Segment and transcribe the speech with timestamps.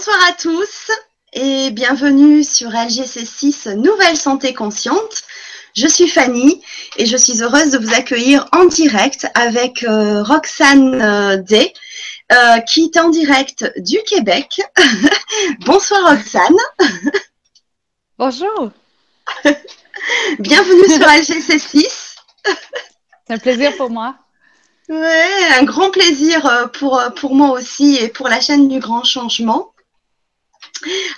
[0.00, 0.90] Bonsoir à tous
[1.34, 5.24] et bienvenue sur LGC6 Nouvelle Santé Consciente.
[5.76, 6.62] Je suis Fanny
[6.96, 11.74] et je suis heureuse de vous accueillir en direct avec euh, Roxane euh, Day
[12.32, 14.62] euh, qui est en direct du Québec.
[15.66, 16.56] Bonsoir Roxane.
[18.16, 18.70] Bonjour.
[20.38, 22.14] Bienvenue sur LGC6.
[23.26, 24.14] C'est un plaisir pour moi.
[24.88, 29.74] Ouais, un grand plaisir pour, pour moi aussi et pour la chaîne du Grand Changement.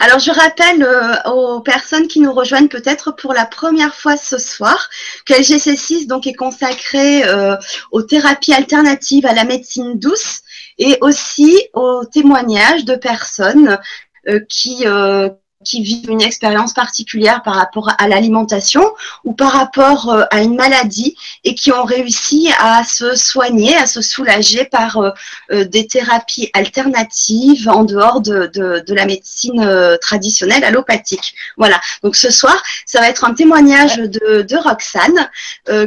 [0.01, 4.39] Alors, je rappelle euh, aux personnes qui nous rejoignent peut-être pour la première fois ce
[4.39, 4.91] soir
[5.27, 7.57] que LGC6 donc, est consacré euh,
[7.93, 10.41] aux thérapies alternatives à la médecine douce
[10.79, 13.79] et aussi aux témoignages de personnes
[14.29, 14.85] euh, qui,
[15.65, 18.93] qui vivent une expérience particulière par rapport à l'alimentation
[19.25, 23.87] ou par rapport euh, à une maladie et qui ont réussi à se soigner, à
[23.87, 25.11] se soulager par euh,
[25.51, 29.67] euh, des thérapies alternatives en dehors de, de, de la médecine
[30.01, 31.35] traditionnelle allopathique.
[31.57, 31.81] Voilà.
[32.03, 35.31] Donc ce soir, ça va être un témoignage de, de Roxane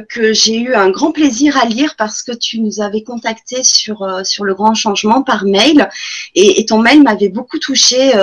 [0.09, 4.21] que j'ai eu un grand plaisir à lire parce que tu nous avais contacté sur,
[4.23, 5.89] sur le grand changement par mail
[6.35, 8.13] et, et ton mail m'avait beaucoup touché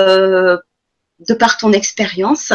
[1.19, 2.51] de par ton expérience.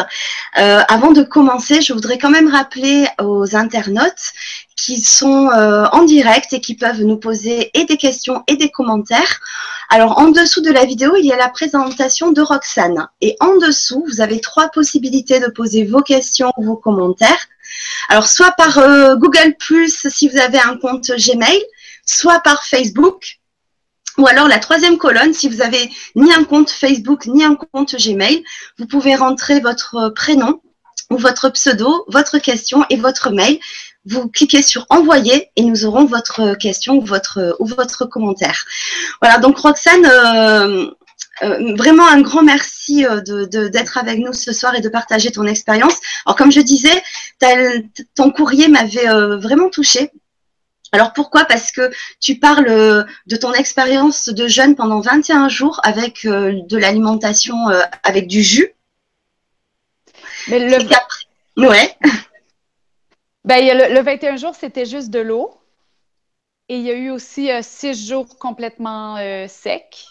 [0.59, 4.33] Euh, avant de commencer, je voudrais quand même rappeler aux internautes
[4.77, 8.71] qui sont euh, en direct et qui peuvent nous poser et des questions et des
[8.71, 9.41] commentaires.
[9.91, 13.09] Alors, en dessous de la vidéo, il y a la présentation de Roxane.
[13.21, 17.47] Et en dessous, vous avez trois possibilités de poser vos questions ou vos commentaires.
[18.09, 19.55] Alors, soit par euh, Google⁇
[20.11, 21.63] si vous avez un compte Gmail,
[22.05, 23.38] soit par Facebook,
[24.19, 27.95] ou alors la troisième colonne, si vous avez ni un compte Facebook ni un compte
[27.95, 28.43] Gmail,
[28.79, 30.61] vous pouvez rentrer votre prénom
[31.11, 33.59] ou votre pseudo, votre question et votre mail.
[34.05, 38.65] Vous cliquez sur envoyer et nous aurons votre question ou votre, ou votre commentaire.
[39.23, 40.91] Voilà, donc Roxane, euh,
[41.43, 45.45] euh, vraiment un grand merci euh, d'être avec nous ce soir et de partager ton
[45.45, 45.95] expérience.
[46.27, 47.03] Alors comme je disais,
[48.17, 49.09] ton courrier m'avait
[49.39, 50.11] vraiment touchée
[50.93, 51.45] alors pourquoi?
[51.45, 51.91] Parce que
[52.21, 57.69] tu parles euh, de ton expérience de jeûne pendant 21 jours avec euh, de l'alimentation
[57.69, 58.73] euh, avec du jus.
[60.49, 60.79] Mais le...
[61.69, 61.97] Ouais.
[63.45, 65.59] Ben, le, le 21 jours, c'était juste de l'eau.
[66.69, 69.17] Et il y a eu aussi 6 jours complètement
[69.49, 70.05] secs,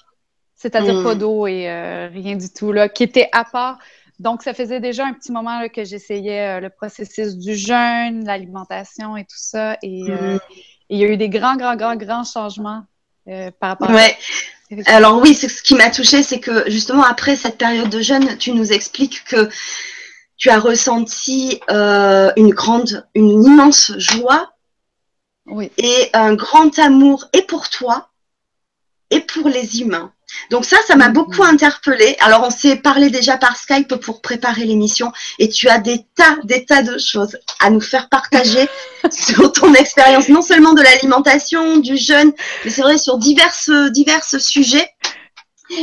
[0.56, 1.20] c'est-à-dire pas hmm.
[1.20, 3.78] d'eau et rien du tout, là, qui était à part.
[4.20, 9.24] Donc, ça faisait déjà un petit moment que j'essayais le processus du jeûne, l'alimentation et
[9.24, 9.78] tout ça.
[9.82, 10.40] Et hmm
[10.90, 12.84] il y a eu des grands, grands, grands, grands changements
[13.28, 14.18] euh, par rapport ouais.
[14.86, 18.38] à Alors oui, ce qui m'a touché, c'est que justement après cette période de jeûne,
[18.38, 19.50] tu nous expliques que
[20.38, 24.54] tu as ressenti euh, une grande, une immense joie
[25.48, 25.72] oui.
[25.78, 28.10] et un grand amour et pour toi
[29.12, 30.12] et pour les humains.
[30.52, 32.16] Donc ça, ça m'a beaucoup interpellée.
[32.20, 36.38] Alors on s'est parlé déjà par Skype pour préparer l'émission et tu as des tas,
[36.44, 38.68] des tas de choses à nous faire partager
[39.12, 42.32] sur ton expérience, non seulement de l'alimentation, du jeûne,
[42.66, 43.54] mais c'est vrai sur divers,
[43.92, 44.90] divers sujets.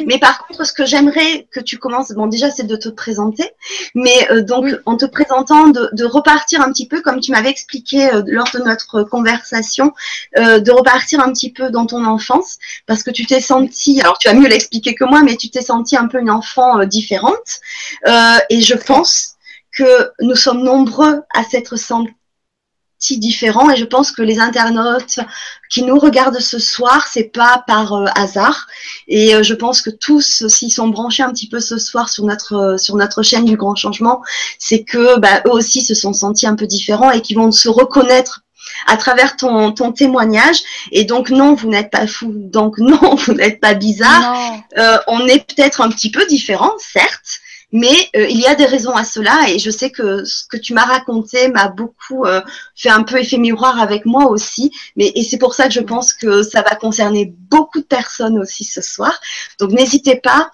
[0.06, 3.50] Mais par contre, ce que j'aimerais que tu commences, bon déjà c'est de te présenter,
[3.94, 7.50] mais euh, donc en te présentant, de, de, repartir un petit peu comme tu m'avais
[7.50, 9.92] expliqué euh, lors de notre conversation,
[10.38, 14.18] euh, de repartir un petit peu dans ton enfance, parce que tu t'es sentie, alors
[14.18, 17.60] tu as mieux l'expliquer que moi, mais tu t'es sentie un peu une enfant différente,
[18.50, 19.34] et je pense
[19.72, 22.14] que nous sommes nombreux à s'être sentis
[23.12, 25.20] différents et je pense que les internautes
[25.70, 28.66] qui nous regardent ce soir, c'est pas par euh, hasard
[29.08, 32.24] et euh, je pense que tous s'ils sont branchés un petit peu ce soir sur
[32.24, 34.22] notre euh, sur notre chaîne du grand changement,
[34.58, 37.68] c'est que bah, eux aussi se sont sentis un peu différents et qui vont se
[37.68, 38.42] reconnaître
[38.86, 40.56] à travers ton, ton témoignage.
[40.90, 42.32] Et donc, non, vous n'êtes pas fou.
[42.34, 44.34] Donc, non, vous n'êtes pas bizarre.
[45.06, 47.40] on est peut-être un petit peu différent, certes,
[47.74, 50.56] mais euh, il y a des raisons à cela et je sais que ce que
[50.56, 52.40] tu m'as raconté m'a beaucoup euh,
[52.76, 54.70] fait un peu effet miroir avec moi aussi.
[54.94, 58.38] Mais et c'est pour ça que je pense que ça va concerner beaucoup de personnes
[58.38, 59.20] aussi ce soir.
[59.58, 60.52] Donc n'hésitez pas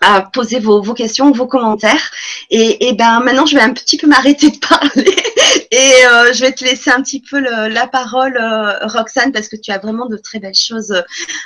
[0.00, 2.10] à poser vos, vos, questions, vos commentaires.
[2.50, 5.16] Et, et, ben maintenant, je vais un petit peu m'arrêter de parler
[5.70, 9.48] et euh, je vais te laisser un petit peu le, la parole, euh, Roxane, parce
[9.48, 10.92] que tu as vraiment de très belles choses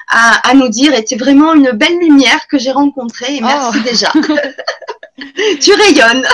[0.08, 3.36] à, à nous dire et tu es vraiment une belle lumière que j'ai rencontrée.
[3.36, 3.88] Et merci oh.
[3.88, 4.12] déjà.
[5.60, 6.26] tu rayonnes.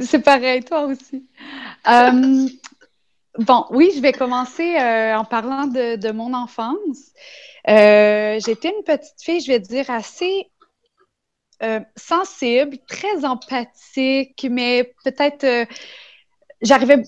[0.00, 1.26] C'est pareil, toi aussi.
[1.86, 2.46] Euh,
[3.38, 7.12] bon, oui, je vais commencer euh, en parlant de, de mon enfance.
[7.68, 10.50] Euh, j'étais une petite fille, je vais dire, assez
[11.62, 15.64] euh, sensible, très empathique, mais peut-être euh,
[16.62, 17.02] j'arrivais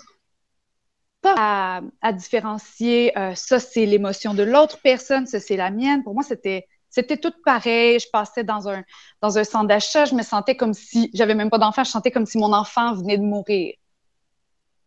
[1.20, 6.04] pas à, différencier ça, c'est l'émotion de l'autre personne, ça, c'est la mienne.
[6.04, 7.98] Pour moi, c'était c'était tout pareil.
[8.00, 8.82] Je passais dans un,
[9.20, 12.26] dans un d'achat, je me sentais comme si, j'avais même pas d'enfant, je sentais comme
[12.26, 13.74] si mon enfant venait de mourir.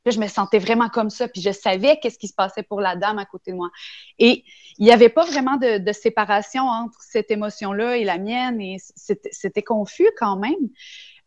[0.06, 2.96] Je me sentais vraiment comme ça, puis je savais qu'est-ce qui se passait pour la
[2.96, 3.70] dame à côté de moi.
[4.18, 4.44] Et
[4.78, 9.64] il n'y avait pas vraiment de, séparation entre cette émotion-là et la mienne, et c'était
[9.64, 10.54] confus quand même.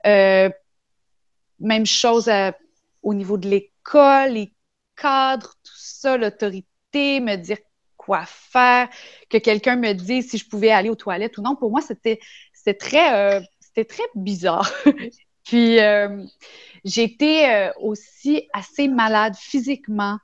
[0.06, 0.50] Euh,
[1.60, 2.30] même chose
[3.02, 4.52] au niveau de l'école, les
[4.96, 7.58] cadres, tout ça, l'autorité, me dire
[7.96, 8.88] quoi faire,
[9.30, 11.56] que quelqu'un me dise si je pouvais aller aux toilettes ou non.
[11.56, 12.18] Pour moi, c'était
[12.66, 14.70] euh, c'était très bizarre.
[15.44, 16.24] Puis, euh,
[16.84, 20.18] j'étais euh, aussi assez malade physiquement.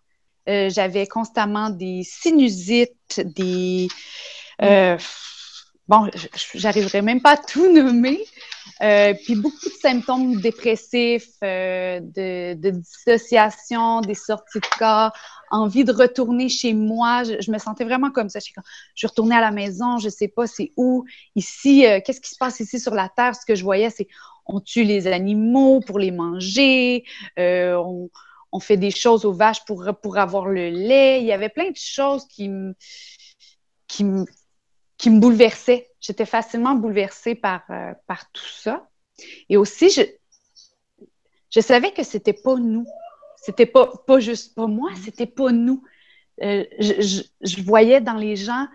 [0.47, 3.87] J'avais constamment des sinusites, des...
[5.87, 6.09] bon,
[6.55, 8.25] j'arriverai même pas à tout nommer,
[8.81, 15.13] euh, puis beaucoup de symptômes dépressifs, euh, de, dissociation, des sorties de corps,
[15.51, 17.25] envie de retourner chez moi.
[17.25, 18.39] Je, me sentais vraiment comme ça.
[18.39, 18.53] Je,
[18.95, 21.05] je retournais à la maison, je sais pas c'est où.
[21.35, 23.35] Ici, euh, qu'est-ce qui se passe ici sur la Terre?
[23.35, 24.07] Ce que je voyais, c'est
[24.49, 27.05] on tue les animaux pour les manger,
[27.37, 28.11] on,
[28.53, 29.87] on, fait des choses aux vaches pour,
[30.17, 31.21] avoir le lait.
[31.21, 32.75] Il y avait plein de choses qui me,
[35.07, 37.93] bouleversaient j'étais facilement bouleversée par, euh,
[38.33, 38.89] tout ça.
[39.49, 42.87] Et aussi, je, savais que c'était pas nous.
[43.37, 45.83] C'était pas, pas juste pas moi, c'était pas nous.
[46.43, 48.67] Euh, je, voyais dans les gens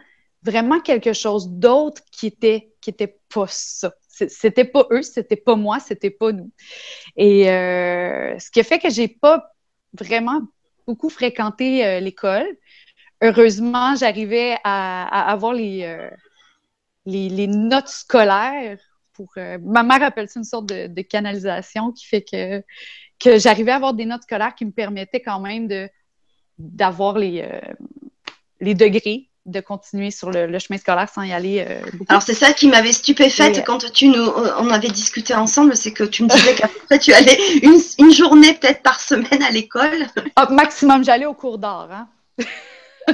[0.41, 3.93] vraiment quelque chose d'autre qui était, qui pas ça.
[4.15, 6.51] C'était pas eux, c'était pas moi, c'était pas nous.
[7.17, 9.51] Et euh, ce qui a fait que j'ai pas
[9.93, 10.41] vraiment
[10.85, 12.45] beaucoup fréquenté l'école.
[13.21, 16.09] Heureusement, j'arrivais à, avoir les,
[17.05, 18.79] les, notes scolaires.
[19.13, 22.63] Pour, euh, ma mère appelle ça une sorte de, canalisation qui fait que,
[23.19, 25.87] que j'arrivais à avoir des notes scolaires qui me permettaient quand même de,
[26.57, 27.73] d'avoir les, euh,
[28.59, 32.53] les degrés de continuer sur le, chemin scolaire sans y aller euh, Alors c'est ça
[32.53, 34.23] qui m'avait stupéfaite quand tu nous
[34.57, 38.53] on avait discuté ensemble, c'est que tu me disais qu'après tu allais une, une journée
[38.53, 40.07] peut-être par semaine à l'école.
[40.35, 41.89] Ah, maximum, j'allais au cours d'art.
[41.91, 42.07] Hein?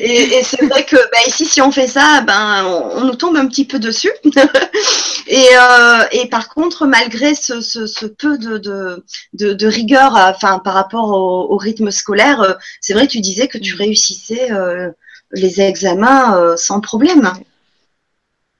[0.00, 3.46] et, c'est vrai que bah, ici, si on fait ça, ben, on, nous tombe un
[3.46, 4.12] petit peu dessus.
[5.26, 10.74] et, euh, et, par contre, malgré ce, ce, peu de, de, de, rigueur enfin, par
[10.74, 13.78] rapport au, rythme scolaire, euh, c'est vrai que tu disais que tu mm.
[13.78, 14.90] réussissais euh,
[15.34, 17.30] les examens sans problème.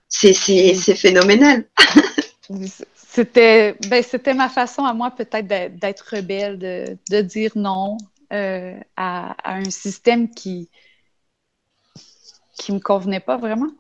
[0.09, 0.35] C'est
[0.95, 1.65] phénoménal.
[3.15, 4.03] c'était ben,
[4.37, 7.97] ma façon à moi peut-être d'être rebelle, de, de dire non,
[8.33, 10.69] euh, à, un système qui
[12.57, 13.71] qui me convenait pas vraiment.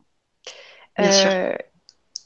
[0.98, 1.54] Euh,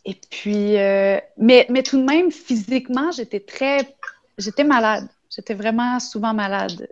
[0.04, 3.96] et puis, euh, mais, mais tout de même, physiquement, j'étais très,
[4.38, 5.08] j'étais malade.
[5.30, 6.88] J'étais vraiment souvent malade.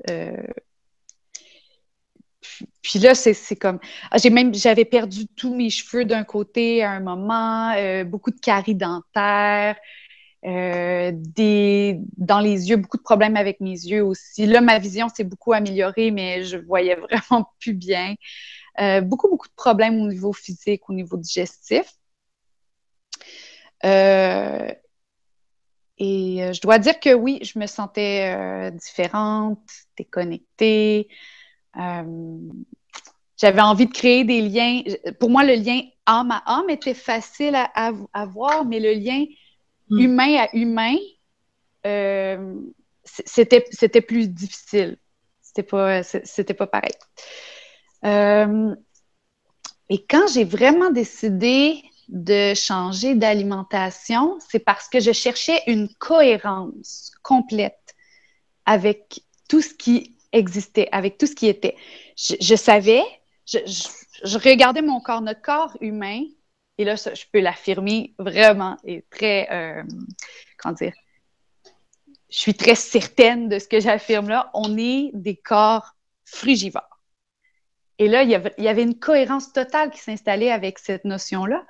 [2.82, 3.78] Puis, là, c'est comme,
[4.10, 8.40] ah, j'ai même, j'avais perdu tous mes cheveux d'un côté à un moment, beaucoup de
[8.40, 9.76] caries dentaires.
[10.46, 14.46] Euh, des, dans les yeux, beaucoup de problèmes avec mes yeux aussi.
[14.46, 18.14] Là, ma vision s'est beaucoup améliorée, mais je voyais vraiment plus bien.
[18.80, 21.90] Euh, beaucoup, beaucoup de problèmes au niveau physique, au niveau digestif.
[23.84, 24.70] Euh,
[25.98, 31.08] et je dois dire que oui, je me sentais différente, déconnectée.
[31.76, 34.82] J'avais envie de créer des liens.
[35.20, 39.24] Pour moi, le lien âme à âme était facile à, à voir, mais le lien
[39.88, 40.00] Mm.
[40.00, 40.96] humain à humain,
[41.86, 42.54] euh,
[43.04, 44.98] c'était plus difficile.
[45.40, 46.94] C'était pas, c'était pas pareil.
[48.04, 48.74] Euh,
[49.88, 57.12] et quand j'ai vraiment décidé de changer d'alimentation, c'est parce que je cherchais une cohérence
[57.22, 57.94] complète
[58.64, 61.76] avec tout ce qui existait, avec tout ce qui était.
[62.16, 63.02] Je, savais,
[63.46, 66.22] je, regardais mon corps, notre corps humain,
[66.78, 69.82] et là, je peux l'affirmer vraiment et très, euh,
[70.58, 70.92] comment dire,
[72.30, 74.50] je suis très certaine de ce que j'affirme là.
[74.52, 77.00] On est des corps frugivores.
[77.98, 81.04] Et là, il y avait, il y avait une cohérence totale qui s'installait avec cette
[81.04, 81.64] notion-là.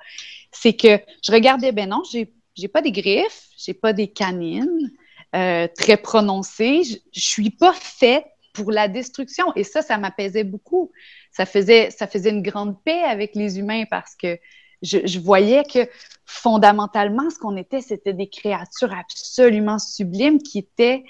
[0.51, 4.91] C'est que je regardais, ben non, j'ai, j'ai pas des griffes, j'ai pas des canines
[5.35, 6.83] euh, très prononcées.
[6.83, 8.25] Je, je suis pas faite
[8.57, 9.53] pour la destruction.
[9.55, 10.91] Et ça, ça m'apaisait beaucoup.
[11.31, 14.39] Ça faisait, ça faisait une grande paix avec les humains parce que
[14.81, 15.87] je, voyais que
[16.25, 21.03] fondamentalement, ce qu'on était, c'était des créatures absolument sublimes qui étaient,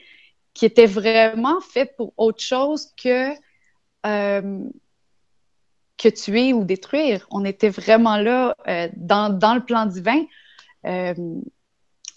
[0.54, 3.32] qui étaient vraiment faites pour autre chose que,
[4.06, 4.60] euh,
[5.98, 7.28] que tuer ou détruire.
[7.32, 10.24] On était vraiment là euh, dans, dans, le plan divin.
[10.86, 11.14] Euh,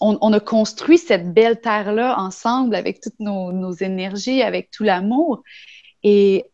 [0.01, 5.43] on, a construit cette belle terre-là ensemble avec toutes nos, énergies, avec tout l'amour.
[6.03, 6.49] Et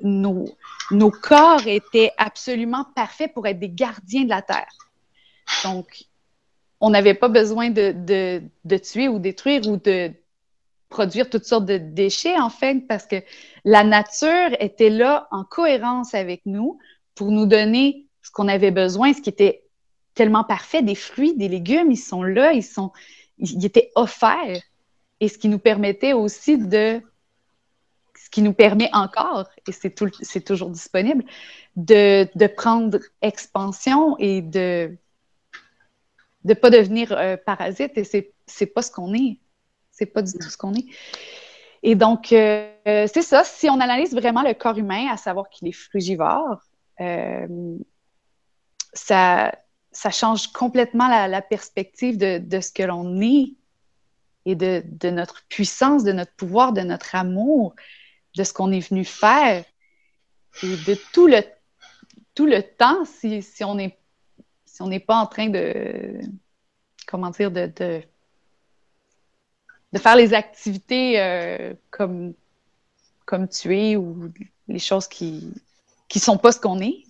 [0.00, 0.46] nos,
[0.90, 4.72] nos corps étaient absolument parfaits pour être des gardiens de la terre.
[5.64, 6.04] Donc,
[6.80, 8.42] on n'avait pas besoin de,
[8.76, 10.12] tuer ou détruire ou de
[10.88, 13.16] produire toutes sortes de déchets, en fait, parce que
[13.64, 16.78] la nature était là en cohérence avec nous
[17.14, 19.62] pour nous donner ce qu'on avait besoin, ce qui était
[20.14, 22.92] tellement parfait, des fruits, des légumes, ils sont là, ils sont,
[23.38, 24.62] ils étaient offerts.
[25.20, 27.00] Et ce qui nous permettait aussi de,
[28.16, 31.24] ce qui nous permet encore, et c'est, tout, c'est toujours disponible,
[31.76, 34.96] de, de prendre expansion et de
[36.44, 37.92] ne pas devenir euh, parasite.
[37.96, 39.38] Et c'est, c'est pas ce qu'on est.
[39.90, 40.86] C'est pas du tout ce qu'on est.
[41.82, 43.44] Et donc, euh, c'est ça.
[43.44, 46.60] Si on analyse vraiment le corps humain, à savoir qu'il est frugivore,
[47.00, 47.76] euh,
[48.92, 49.52] ça,
[49.92, 53.52] ça change complètement la, perspective de, ce que l'on est
[54.44, 57.74] et de, notre puissance, de notre pouvoir, de notre amour,
[58.36, 59.64] de ce qu'on est venu faire
[60.62, 61.42] et de tout le,
[62.34, 66.20] tout le temps si, on n'est pas en train de
[67.06, 68.02] comment dire de, de,
[69.98, 72.34] faire les activités euh, comme
[73.26, 74.32] comme tu es ou
[74.68, 75.52] les choses qui
[76.08, 77.04] qui sont pas ce qu'on est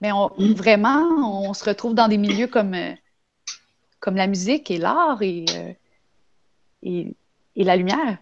[0.00, 2.92] mais vraiment, on se retrouve dans des milieux comme, euh,
[4.00, 5.72] comme la musique et l'art et, euh,
[6.82, 8.18] et, la lumière.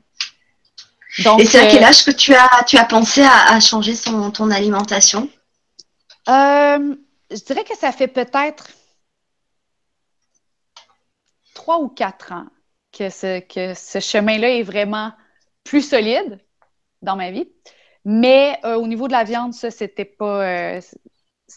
[1.38, 4.30] et c'est à quel euh, âge que tu as, tu as pensé à, changer son,
[4.30, 5.28] ton alimentation?
[6.26, 8.68] je dirais que ça fait peut-être
[11.54, 12.46] trois ou quatre ans
[12.92, 15.12] que ce, que ce chemin-là est vraiment
[15.64, 16.38] plus solide
[17.00, 17.48] dans ma vie.
[18.04, 20.80] Mais au niveau de la viande, ça, c'était pas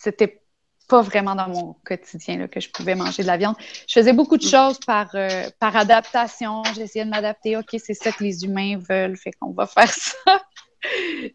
[0.02, 0.42] c'était
[0.88, 3.56] pas vraiment dans mon quotidien là, que je pouvais manger de la viande.
[3.88, 6.64] Je faisais beaucoup de choses par, euh, par adaptation.
[6.76, 7.58] J'essayais de m'adapter.
[7.58, 10.42] OK, c'est ça que les humains veulent, fait qu'on va faire ça.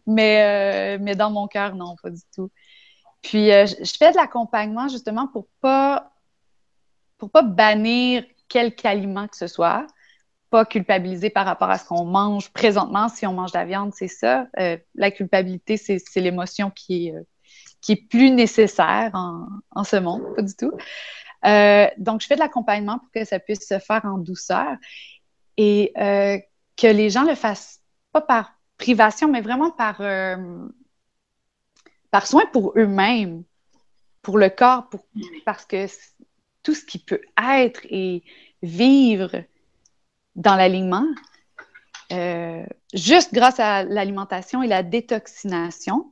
[0.07, 2.49] mais, euh, mais dans mon cœur, non, pas du tout.
[3.21, 6.11] Puis, euh, je fais de l'accompagnement justement pour pas,
[7.17, 9.85] pour pas bannir quelque aliment que ce soit,
[10.49, 13.09] pas culpabiliser par rapport à ce qu'on mange présentement.
[13.09, 14.47] Si on mange de la viande, c'est ça.
[14.95, 17.15] la culpabilité, c'est l'émotion qui est
[17.81, 20.71] qui est plus nécessaire en, ce monde, pas du tout.
[21.45, 24.77] Euh, donc, je fais de l'accompagnement pour que ça puisse se faire en douceur
[25.57, 26.37] et euh,
[26.77, 30.37] que les gens le fassent pas par privation, mais vraiment par, euh,
[32.11, 33.43] par soin pour eux-mêmes,
[34.21, 35.05] pour le corps, pour,
[35.45, 35.87] parce que
[36.61, 38.23] tout ce qui peut être et
[38.61, 39.43] vivre
[40.35, 41.05] dans l'alignement,
[42.93, 46.11] juste grâce à l'alimentation et la détoxination,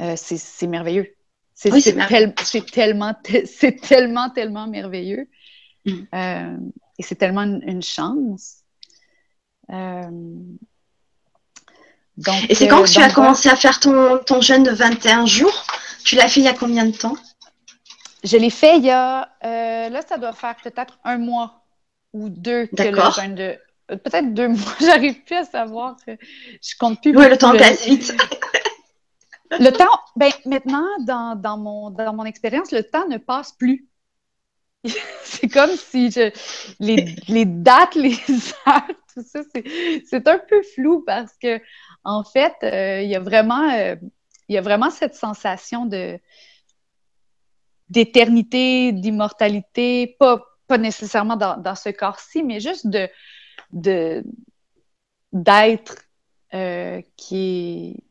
[0.00, 1.14] euh, c'est merveilleux.
[1.54, 1.70] C'est
[2.70, 3.14] tellement,
[3.44, 5.28] c'est tellement, tellement merveilleux.
[5.84, 5.92] Mm.
[6.14, 6.56] Euh,
[6.98, 8.58] et c'est tellement une, chance.
[9.70, 10.10] Euh,
[12.48, 15.66] et c'est quand que tu as commencé à faire ton, ton, jeûne de 21 jours?
[16.04, 17.16] Tu l'as fait il y a combien de temps?
[18.24, 19.28] Je l'ai fait il y a.
[19.42, 21.64] là, ça doit faire peut-être un mois
[22.12, 23.58] ou deux que le jeûne de.
[23.88, 25.96] Peut-être deux mois, j'arrive plus à savoir.
[26.06, 27.16] Je compte plus.
[27.16, 28.14] Oui, le temps passe vite.
[29.58, 29.84] Le temps,
[30.16, 33.88] ben, maintenant, dans, dans mon, dans mon expérience, le temps ne passe plus.
[35.24, 36.30] c'est comme si je,
[36.78, 38.14] les, les, dates, les
[38.66, 39.40] heures, tout ça,
[40.08, 41.60] c'est un peu flou parce que,
[42.04, 43.96] en fait, euh, il y a vraiment, euh,
[44.48, 46.18] y a vraiment cette sensation de
[47.88, 53.08] d'éternité, d'immortalité, pas, pas nécessairement dans, dans ce corps-ci, mais juste de
[55.32, 55.96] d'être
[56.54, 58.09] euh, qui est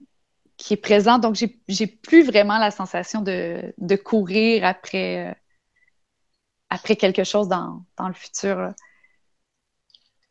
[0.60, 1.18] qui est présent.
[1.18, 1.36] Donc,
[1.68, 5.34] j'ai plus vraiment la sensation de, de courir après, euh,
[6.70, 8.74] après quelque chose dans, dans le futur.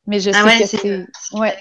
[0.06, 1.36] Mais je ah sais que c'est.
[1.36, 1.56] Ouais.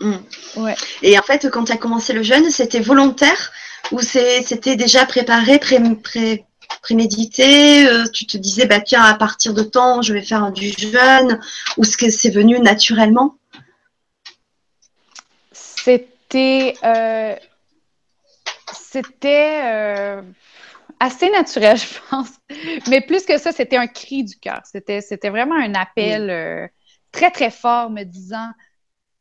[0.00, 0.16] Mm.
[0.58, 0.76] ouais.
[1.02, 3.52] Et en fait, quand tu as commencé le jeûne, c'était volontaire
[3.90, 6.46] ou c'était déjà préparé, pré, pré,
[6.82, 10.72] prémédité euh, Tu te disais, bah, tiens, à partir de temps, je vais faire du
[10.78, 11.40] jeûne
[11.78, 13.36] ou ce que c'est venu naturellement?
[15.52, 16.74] C'était.
[16.84, 17.34] Euh,
[18.90, 20.22] c'était euh,
[20.98, 22.30] assez naturel, je pense.
[22.88, 24.62] Mais plus que ça, c'était un cri du cœur.
[24.64, 26.66] C'était, c'était vraiment un appel euh,
[27.12, 28.50] très, très fort me disant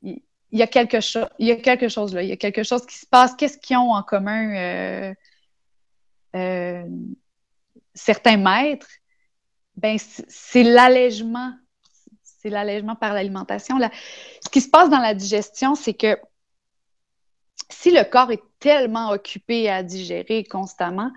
[0.01, 2.63] il y a quelque chose, il y a quelque chose là, il y a quelque
[2.63, 3.35] chose qui se passe.
[3.35, 5.13] Qu'est-ce qu'ils ont en commun
[6.35, 6.83] euh,
[7.93, 8.87] certains maîtres?
[9.75, 11.53] Ben, c'est l'allègement.
[12.23, 13.77] C'est l'allègement par l'alimentation.
[14.41, 16.17] Ce qui se passe dans la digestion, c'est que
[17.69, 21.11] si le corps est tellement occupé à digérer constamment,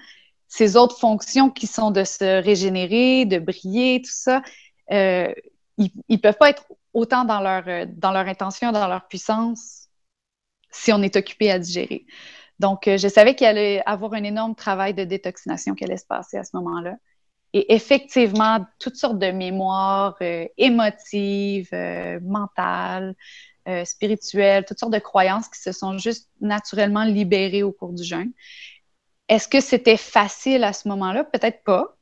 [0.48, 4.42] ces autres fonctions qui sont de se régénérer, de briller, tout ça,
[4.90, 5.32] euh,
[5.78, 9.88] ils ne peuvent pas être autant dans leur, euh, dans leur intention, dans leur puissance
[10.72, 12.06] si on est occupé à digérer.
[12.58, 16.36] Donc, je savais qu'il allait avoir un énorme travail de détoxination qui allait se passer
[16.36, 16.94] à ce moment-là.
[17.52, 20.16] Et effectivement, toutes sortes de mémoires
[20.58, 21.72] émotives,
[22.22, 23.16] mentales,
[23.84, 28.32] spirituelles, toutes sortes de croyances qui se sont juste naturellement libérées au cours du jeûne.
[29.30, 31.22] Est-ce que c'était facile à ce moment-là?
[31.22, 31.96] Peut-être pas.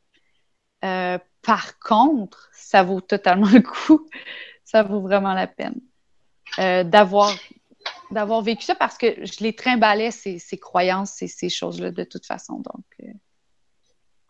[0.82, 4.08] Euh, par contre, ça vaut totalement le coup.
[4.64, 5.78] Ça vaut vraiment la peine
[6.58, 7.32] euh, d'avoir
[8.10, 12.04] d'avoir vécu ça parce que je les trimballais, ces, ces croyances, ces, ces choses-là, de
[12.04, 12.54] toute façon.
[12.54, 13.12] Donc, euh,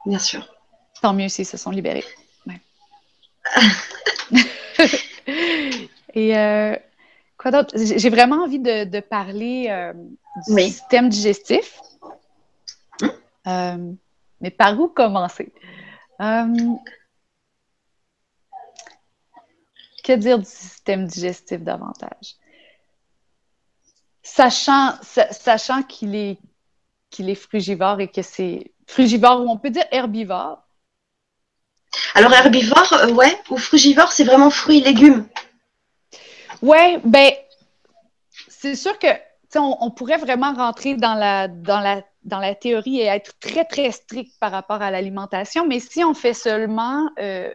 [0.04, 0.52] Bien sûr.
[1.00, 2.04] Tant mieux s'ils se sont libérés.
[6.14, 6.34] Et
[7.38, 7.74] quoi d'autre?
[7.76, 9.92] J'ai vraiment envie de, parler
[10.48, 11.80] du système digestif.
[13.48, 13.92] Euh,
[14.40, 15.52] mais par où commencer?
[16.20, 16.74] Euh,
[20.04, 22.36] que dire du système digestif davantage?
[24.22, 26.38] Sachant, sachant qu'il est,
[27.10, 30.62] qu'il est frugivore et que c'est frugivore ou on peut dire herbivore.
[32.14, 35.26] Alors herbivore, euh, ouais, ou frugivore, c'est vraiment fruits et légumes.
[36.62, 37.30] Ouais, ben
[38.48, 39.06] c'est sûr que
[39.56, 44.90] on, pourrait vraiment rentrer dans la, théorie et être très, très strict par rapport à
[44.90, 47.50] l'alimentation, mais si on fait seulement euh,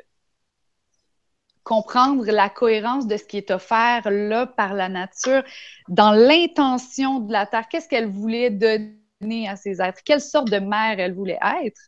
[1.63, 5.43] comprendre la cohérence de ce qui est offert là par la nature,
[5.87, 10.59] dans l'intention de la Terre, qu'est-ce qu'elle voulait donner à ses êtres, quelle sorte de
[10.59, 11.81] mère elle voulait être,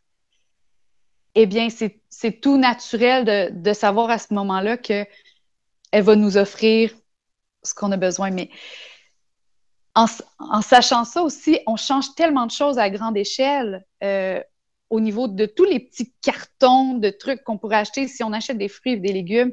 [1.34, 5.06] eh bien, c'est tout naturel de, de, savoir à ce moment-là qu'elle
[5.92, 6.94] va nous offrir
[7.66, 8.30] ce qu'on a besoin.
[8.30, 8.50] Mais
[9.94, 14.40] en, sachant ça aussi, on change tellement de choses à grande échelle euh,
[14.90, 18.58] au niveau de tous les petits cartons de trucs qu'on pourrait acheter si on achète
[18.58, 19.52] des fruits et des légumes,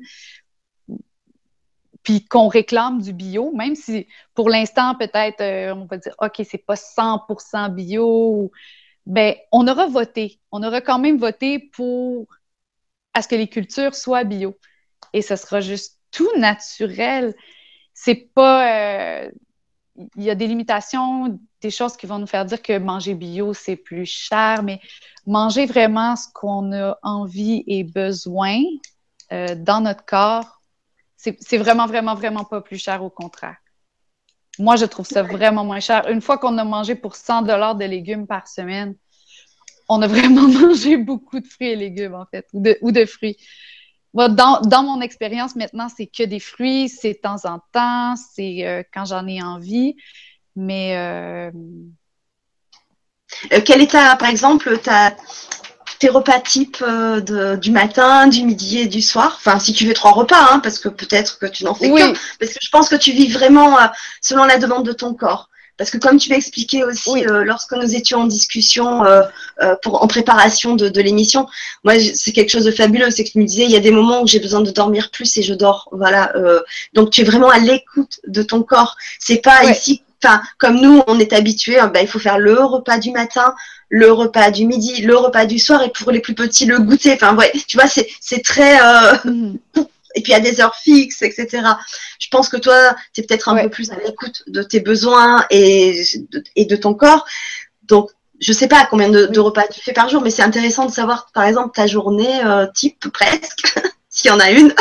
[2.04, 6.42] puis qu'on réclame du bio, même si pour l'instant, peut-être, euh, on va dire, OK,
[6.46, 8.52] c'est pas 100% bio,
[9.06, 10.40] ben, on aura voté.
[10.52, 12.28] On aura quand même voté pour
[13.14, 14.58] à ce que les cultures soient bio.
[15.14, 17.34] Et ce sera juste tout naturel.
[18.04, 18.68] C'est pas.
[18.68, 19.32] Euh,
[20.18, 23.54] il y a des limitations, des choses qui vont nous faire dire que manger bio,
[23.54, 24.82] c'est plus cher, mais
[25.26, 28.60] manger vraiment ce qu'on a envie et besoin
[29.32, 30.62] euh, dans notre corps,
[31.16, 33.56] c'est vraiment, vraiment, vraiment pas plus cher, au contraire.
[34.60, 36.10] Moi, je trouve ça vraiment moins cher.
[36.10, 38.96] Une fois qu'on a mangé pour 100 dollars de légumes par semaine,
[39.88, 43.06] on a vraiment mangé beaucoup de fruits et légumes, en fait, ou de, ou de
[43.06, 43.38] fruits
[44.14, 48.84] dans, mon expérience maintenant, c'est que des fruits, c'est de temps en temps, c'est euh,
[48.94, 49.96] quand j'en ai envie.
[50.56, 50.96] Mais.
[50.98, 51.52] Euh...
[53.52, 55.16] euh quel est, ta, par exemple, ta,
[56.00, 59.34] tes repas types euh, du matin, du midi et du soir?
[59.38, 62.14] Enfin, si tu veux trois repas, hein, parce que peut-être que tu n'en fais qu'un.
[62.40, 63.78] Parce que je pense que tu vis vraiment
[64.22, 65.50] selon la demande de ton corps.
[65.78, 69.24] Parce que comme tu l'as expliqué aussi euh, lorsque nous étions en discussion euh,
[69.62, 71.48] euh, pour, en préparation de, de l'émission,
[71.84, 73.92] moi c'est quelque chose de fabuleux, c'est que tu me disais il y a des
[73.92, 76.32] moments où j'ai besoin de dormir plus et je dors, voilà.
[76.94, 78.96] donc tu es vraiment à l'écoute de ton corps.
[79.20, 83.00] C'est pas ici, enfin comme nous on est habitué, ben, il faut faire le repas
[83.00, 83.56] du matin,
[83.90, 87.14] le repas du midi, le repas du soir et pour les plus petits le goûter.
[87.14, 88.78] Enfin ouais, tu vois c'est c'est très
[89.26, 89.58] mm
[90.16, 91.64] et puis à des heures fixes, etc.
[92.20, 95.46] Je pense que toi, tu es peut-être un peu plus à l'écoute de tes besoins
[95.50, 97.26] et de, et de ton corps.
[97.84, 100.92] Donc, je sais pas combien de, repas tu fais par jour, mais c'est intéressant de
[100.92, 103.80] savoir, par exemple, ta journée euh, type presque.
[104.10, 104.72] S'il y en a une,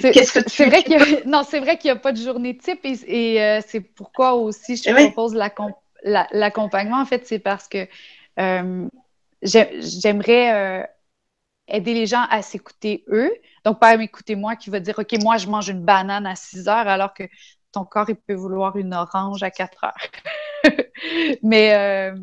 [0.00, 0.96] qu'est-ce que tu C'est vrai qu'il
[1.26, 4.76] non, c'est vrai qu'il n'y a pas de journée type et, euh, c'est pourquoi aussi
[4.76, 6.98] je te eh propose l'accompagnement.
[6.98, 7.86] en fait, c'est parce que
[8.40, 8.88] euh,
[9.42, 10.88] j'aimerais
[11.68, 13.30] aider les gens à s'écouter eux,
[13.64, 16.68] donc, pas m'écouter moi qui va dire, OK, moi, je mange une banane à 6
[16.68, 17.24] heures alors que
[17.72, 20.64] ton corps, il peut vouloir une orange à 4 heures.
[21.42, 22.16] mais euh,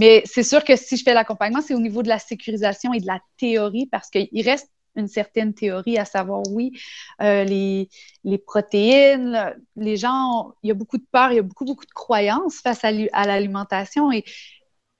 [0.00, 3.00] mais c'est sûr que si je fais l'accompagnement, c'est au niveau de la sécurisation et
[3.00, 6.72] de la théorie parce qu'il reste une certaine théorie à savoir, oui,
[7.20, 7.88] euh, les,
[8.24, 11.86] les, protéines, les gens, il y a beaucoup de peur, il y a beaucoup, beaucoup
[11.86, 14.24] de croyances face à l'alimentation et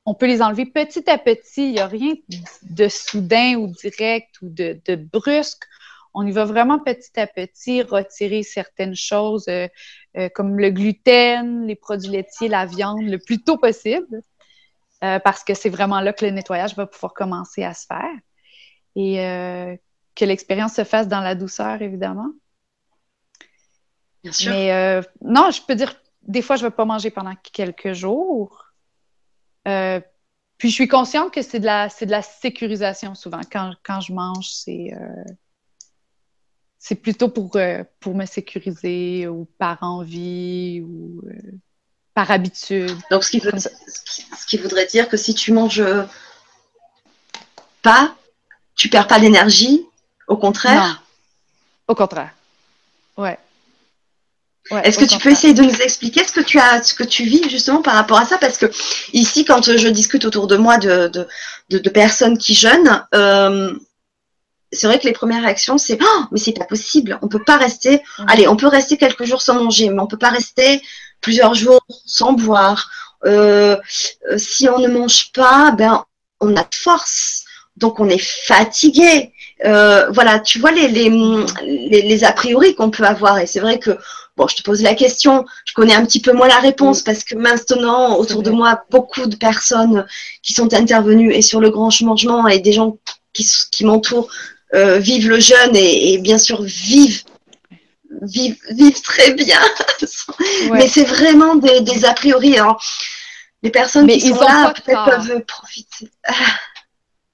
[0.04, 1.68] on peut les enlever petit à petit.
[1.68, 2.14] Il n'y a rien
[2.62, 5.64] de soudain ou direct ou de, brusque.
[6.14, 9.66] On y va vraiment petit à petit retirer certaines choses euh,
[10.18, 14.20] euh, comme le gluten, les produits laitiers, la viande le plus tôt possible
[15.02, 18.12] euh, parce que c'est vraiment là que le nettoyage va pouvoir commencer à se faire
[18.94, 19.78] et
[20.14, 22.28] que l'expérience se fasse dans la douceur, évidemment.
[24.22, 24.52] Bien sûr.
[24.52, 28.61] Mais non, je peux dire, des fois, je ne vais pas manger pendant quelques jours.
[29.68, 30.00] Euh,
[30.58, 33.40] puis je suis consciente que c'est de la c'est de la sécurisation souvent.
[33.50, 35.32] Quand, quand je mange, c'est euh,
[36.78, 41.22] c'est plutôt pour, euh, pour me sécuriser ou par envie ou
[42.12, 42.96] par habitude.
[43.10, 45.84] Donc, ce qui, ce qui voudrait dire que si tu manges
[47.82, 48.16] pas,
[48.74, 49.86] tu perds pas d'énergie,
[50.26, 51.04] au contraire?
[51.86, 52.34] Au contraire.
[53.16, 53.38] Ouais.
[54.70, 57.24] Est-ce que tu peux essayer de nous expliquer ce que tu as, ce que tu
[57.24, 58.38] vis justement par rapport à ça?
[58.38, 58.66] Parce que
[59.12, 61.10] ici, quand je discute autour de moi de,
[61.68, 63.74] de, personnes qui jeûnent, euh,
[64.72, 67.56] c'est vrai que les premières réactions, c'est oh, mais c'est pas possible, on peut pas
[67.56, 68.02] rester.
[68.26, 70.80] Allez, on peut rester quelques jours sans manger, mais on peut pas rester
[71.20, 72.90] plusieurs jours sans boire.
[73.24, 73.76] Euh,
[74.30, 76.04] euh, si on ne mange pas, ben
[76.40, 77.41] on a de force,
[77.76, 79.32] donc on est fatigué.
[79.62, 81.10] voilà, tu vois les, les,
[81.64, 83.96] les, les a priori qu'on peut avoir, et c'est vrai que
[84.36, 87.22] Bon, je te pose la question, je connais un petit peu moins la réponse parce
[87.22, 90.06] que maintenant, autour de moi, beaucoup de personnes
[90.42, 92.96] qui sont intervenues et sur le grand changement et des gens
[93.34, 94.30] qui, qui m'entourent
[94.74, 97.24] euh, vivent le jeûne et, bien sûr vivent
[98.22, 99.60] vivent, vivent très bien.
[100.72, 102.56] Mais c'est vraiment des, a priori.
[102.56, 102.82] Alors,
[103.62, 106.08] les personnes qui sont là peut-être peuvent profiter.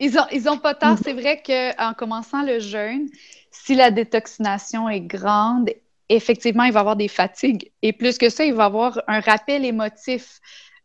[0.00, 0.94] ils ont, ils ont pas tard.
[0.94, 1.00] Mm.
[1.02, 3.08] C'est vrai qu'en commençant le jeûne,
[3.50, 5.70] si la détoxination est grande
[6.08, 7.70] effectivement, il va avoir des fatigues.
[7.82, 10.40] Et plus que ça, il va avoir un rappel émotif.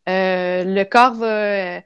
[0.08, 1.82] Euh, le corps va,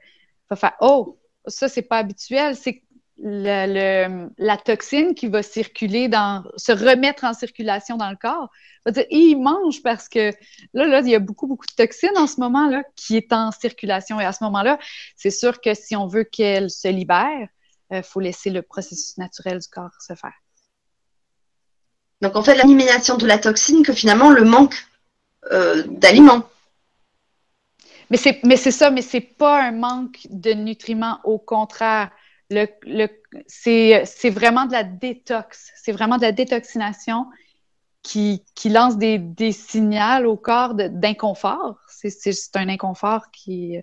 [0.55, 2.55] faire Oh, ça, c'est pas habituel.
[2.55, 2.83] C'est
[3.21, 8.49] la toxine qui va circuler dans, se remettre en circulation dans le corps.
[8.85, 10.31] Va dire, il mange parce que
[10.73, 13.51] là, là, il y a beaucoup, beaucoup de toxines en ce moment-là qui est en
[13.51, 14.19] circulation.
[14.19, 14.79] Et à ce moment-là,
[15.15, 17.47] c'est sûr que si on veut qu'elle se libère,
[17.91, 20.33] il euh, faut laisser le processus naturel du corps se faire.
[22.21, 24.75] Donc en fait, l'élimination de la toxine que finalement le manque
[25.51, 26.43] euh, d'aliments.
[28.09, 32.11] Mais c'est, mais c'est ça, mais c'est pas un manque de nutriments, au contraire.
[32.51, 33.07] Le, le,
[33.47, 37.27] c'est, vraiment de la détox, c'est vraiment de la détoxination
[38.01, 41.77] qui, qui lance des, des signaux au corps d'inconfort.
[41.87, 43.77] C'est, un inconfort qui,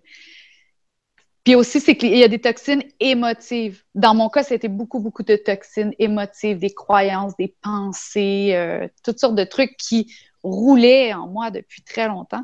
[1.46, 3.84] puis aussi, c'est qu'il y a des toxines émotives.
[3.94, 9.20] Dans mon cas, c'était beaucoup, beaucoup de toxines émotives, des croyances, des pensées, euh, toutes
[9.20, 12.42] sortes de trucs qui roulaient en moi depuis très longtemps.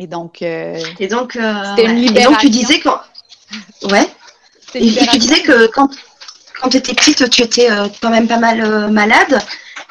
[0.00, 2.30] Et donc, euh, et donc, euh, c'était une libération.
[2.30, 2.88] Et donc, tu disais que,
[3.86, 4.08] ouais.
[4.74, 5.88] Et, tu disais que quand,
[6.60, 7.68] quand tu étais petite, tu étais
[8.02, 9.38] quand même pas mal malade.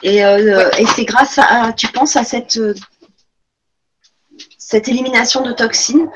[0.04, 2.60] Et, et c'est grâce à, tu penses à cette,
[4.58, 6.10] cette élimination de toxines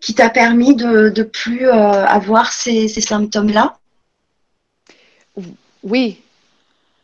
[0.00, 3.78] qui t'a permis de ne plus euh, avoir ces, symptômes-là?
[5.82, 6.22] Oui.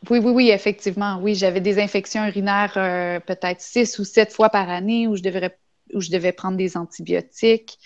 [0.09, 1.19] Oui, oui, oui, effectivement.
[1.21, 5.23] Oui, j'avais des infections urinaires euh, peut-être six ou sept fois par année où je
[5.23, 5.57] devais,
[5.93, 7.79] où je devais prendre des antibiotiques.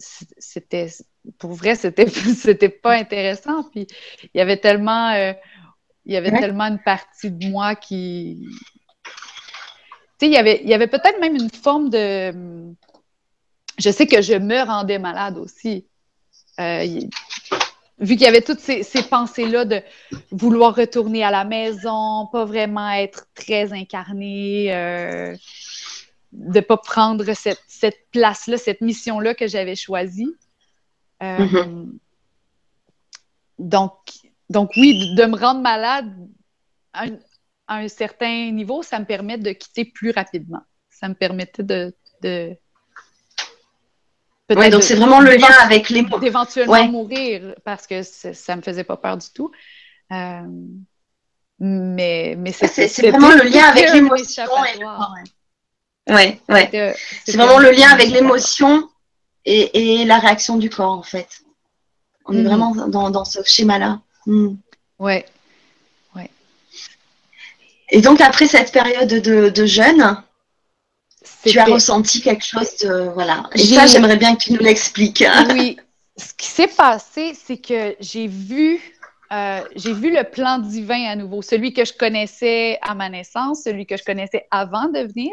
[0.00, 0.88] Euh, c'était
[1.38, 3.64] pour vrai, c'était c'était pas intéressant.
[3.64, 3.86] Puis
[4.22, 5.12] il y avait tellement
[6.04, 8.46] il y avait tellement une partie de moi qui
[10.22, 12.74] il y avait, il y avait peut-être même une forme de.
[13.78, 15.86] Je sais que je me rendais malade aussi.
[16.58, 16.86] Euh,
[17.98, 19.82] vu qu'il y avait toutes ces, pensées-là de
[20.30, 25.36] vouloir retourner à la maison, pas vraiment être très incarné, euh,
[26.36, 30.34] de pas prendre cette, cette place-là, cette mission-là que j'avais choisie.
[31.22, 31.98] Euh, mm-hmm.
[33.58, 33.92] donc,
[34.50, 36.12] donc, oui, de me rendre malade,
[36.92, 37.06] à
[37.68, 40.62] un certain niveau, ça me permet de quitter plus rapidement.
[40.90, 41.94] Ça me permettait de.
[42.22, 42.56] de
[44.48, 48.96] donc c'est vraiment le lien avec les D'éventuellement mourir parce que ça me faisait pas
[48.96, 49.50] peur du tout.
[50.12, 50.42] Euh,
[51.58, 54.44] mais mais c'est vraiment le lien avec l'émotion.
[56.08, 56.94] Ouais, ouais.
[57.24, 58.88] C'est vraiment le lien avec l'émotion
[59.44, 61.28] et, et, la réaction du corps, en fait.
[62.26, 62.46] On est mm.
[62.46, 64.00] vraiment dans, dans ce schéma-là.
[64.26, 64.54] Mm.
[64.98, 65.26] Ouais,
[67.90, 70.22] et donc, après cette période de, jeûne,
[71.44, 73.10] tu as ressenti quelque chose de.
[73.14, 73.48] Voilà.
[73.54, 75.24] Et ça, j'aimerais bien que tu nous l'expliques.
[75.50, 75.76] Oui.
[76.18, 78.80] Ce qui s'est passé, c'est que j'ai vu,
[79.34, 83.64] euh, j'ai vu le plan divin à nouveau, celui que je connaissais à ma naissance,
[83.64, 85.30] celui que je connaissais avant de venir.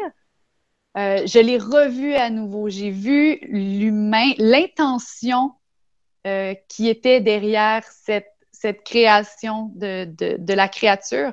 [0.96, 2.68] Euh, je l'ai revu à nouveau.
[2.68, 5.52] J'ai vu l'humain, l'intention
[6.26, 11.32] euh, qui était derrière cette, cette création de, de, la créature.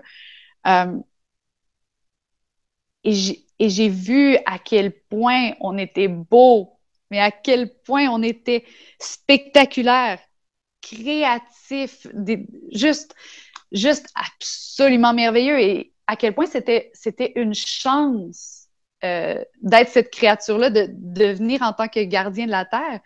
[3.03, 8.65] Et j'ai vu à quel point on était beau, mais à quel point on était
[8.99, 10.19] spectaculaire,
[10.81, 12.07] créatif,
[12.71, 13.15] juste,
[13.71, 18.60] juste absolument merveilleux et à quel point c'était une chance
[19.03, 22.99] euh, d'être cette créature-là, de, de venir en tant que gardien de la Terre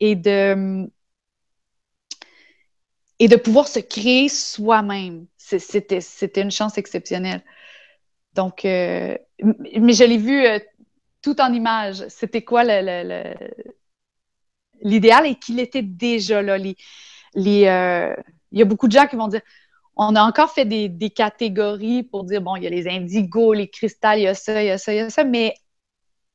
[0.00, 0.86] et de,
[3.18, 5.26] et de pouvoir se créer soi-même.
[5.36, 7.42] C'était une chance exceptionnelle.
[8.34, 10.44] Donc, mais je l'ai vu
[11.22, 12.06] tout en image.
[12.08, 12.64] C'était quoi
[14.82, 16.58] l'idéal et qu'il était déjà là.
[16.58, 16.76] Il
[17.42, 19.42] y a beaucoup de gens qui vont dire
[19.98, 23.68] on a encore fait des, catégories pour dire bon, il y a les indigos, les
[23.68, 25.54] cristals, il y a ça, il y a ça, il y a ça, mais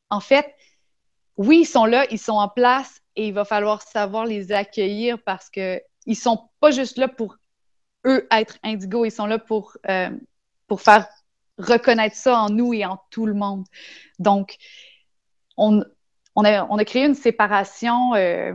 [0.10, 0.54] en fait,
[1.38, 5.18] oui, ils sont là, ils sont en place et il va falloir savoir les accueillir
[5.24, 7.38] parce qu'ils ne sont pas juste là pour
[8.06, 10.10] eux être indigos, ils sont là pour, euh,
[10.68, 11.08] pour faire
[11.58, 13.66] reconnaître ça en nous et en tout le monde.
[14.20, 14.58] Donc,
[15.56, 15.84] on,
[16.36, 18.54] on, a, on a créé une séparation euh,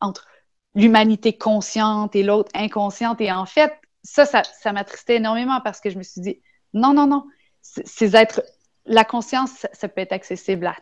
[0.00, 0.26] entre
[0.74, 3.20] l'humanité consciente et l'autre inconsciente.
[3.20, 6.40] Et en fait, ça, ça, ça m'attristait énormément parce que je me suis dit,
[6.72, 7.24] non, non, non,
[7.62, 8.42] ces êtres,
[8.86, 10.76] la conscience, ça peut être accessible à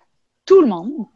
[0.45, 1.07] tout le monde.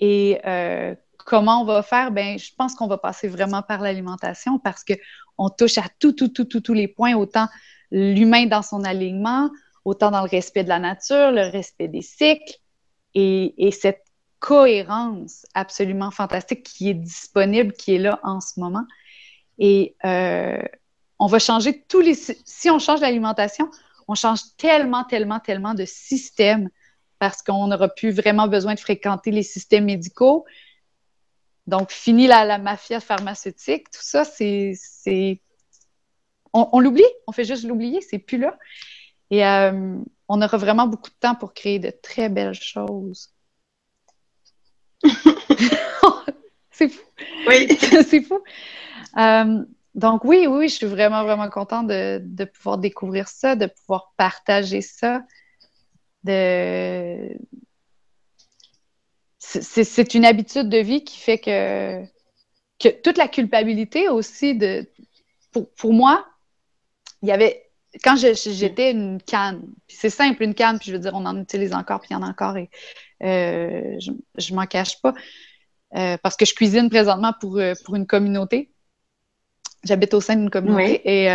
[0.00, 2.10] Et euh, comment on va faire?
[2.10, 6.28] Ben, je pense qu'on va passer vraiment par l'alimentation parce qu'on touche à tout, tout,
[6.28, 7.48] tout, tout, tous les points, autant
[7.90, 9.50] l'humain dans son alignement,
[9.84, 12.58] autant dans le respect de la nature, le respect des cycles
[13.14, 14.04] et, et cette
[14.38, 18.84] cohérence absolument fantastique qui est disponible, qui est là en ce moment.
[19.58, 20.62] Et euh,
[21.20, 22.14] on va changer tous les...
[22.14, 23.70] Si on change l'alimentation,
[24.08, 26.68] on change tellement, tellement, tellement de systèmes
[27.18, 30.46] parce qu'on n'aura plus vraiment besoin de fréquenter les systèmes médicaux.
[31.66, 34.72] Donc, fini la, mafia pharmaceutique, tout ça, c'est.
[36.52, 38.58] On, l'oublie, on fait juste l'oublier, c'est plus là.
[39.30, 43.32] Et euh, on aura vraiment beaucoup de temps pour créer de très belles choses.
[46.72, 47.04] c'est fou.
[47.46, 47.68] Oui.
[48.08, 48.40] c'est fou.
[49.18, 54.12] Euh, donc, oui, oui, je suis vraiment, vraiment contente de, pouvoir découvrir ça, de pouvoir
[54.16, 55.22] partager ça
[59.38, 62.04] c'est une habitude de vie qui fait que,
[63.02, 64.86] toute la culpabilité aussi de
[65.76, 66.26] pour, moi,
[67.22, 67.66] il y avait
[68.04, 71.74] quand j'étais une canne, c'est simple une canne, puis je veux dire on en utilise
[71.74, 72.70] encore, puis il y en a encore et
[73.22, 75.12] euh, je, je m'en cache pas
[75.96, 78.70] euh, parce que je cuisine présentement pour, euh, pour une communauté.
[79.84, 81.28] J'habite au sein d'une communauté et,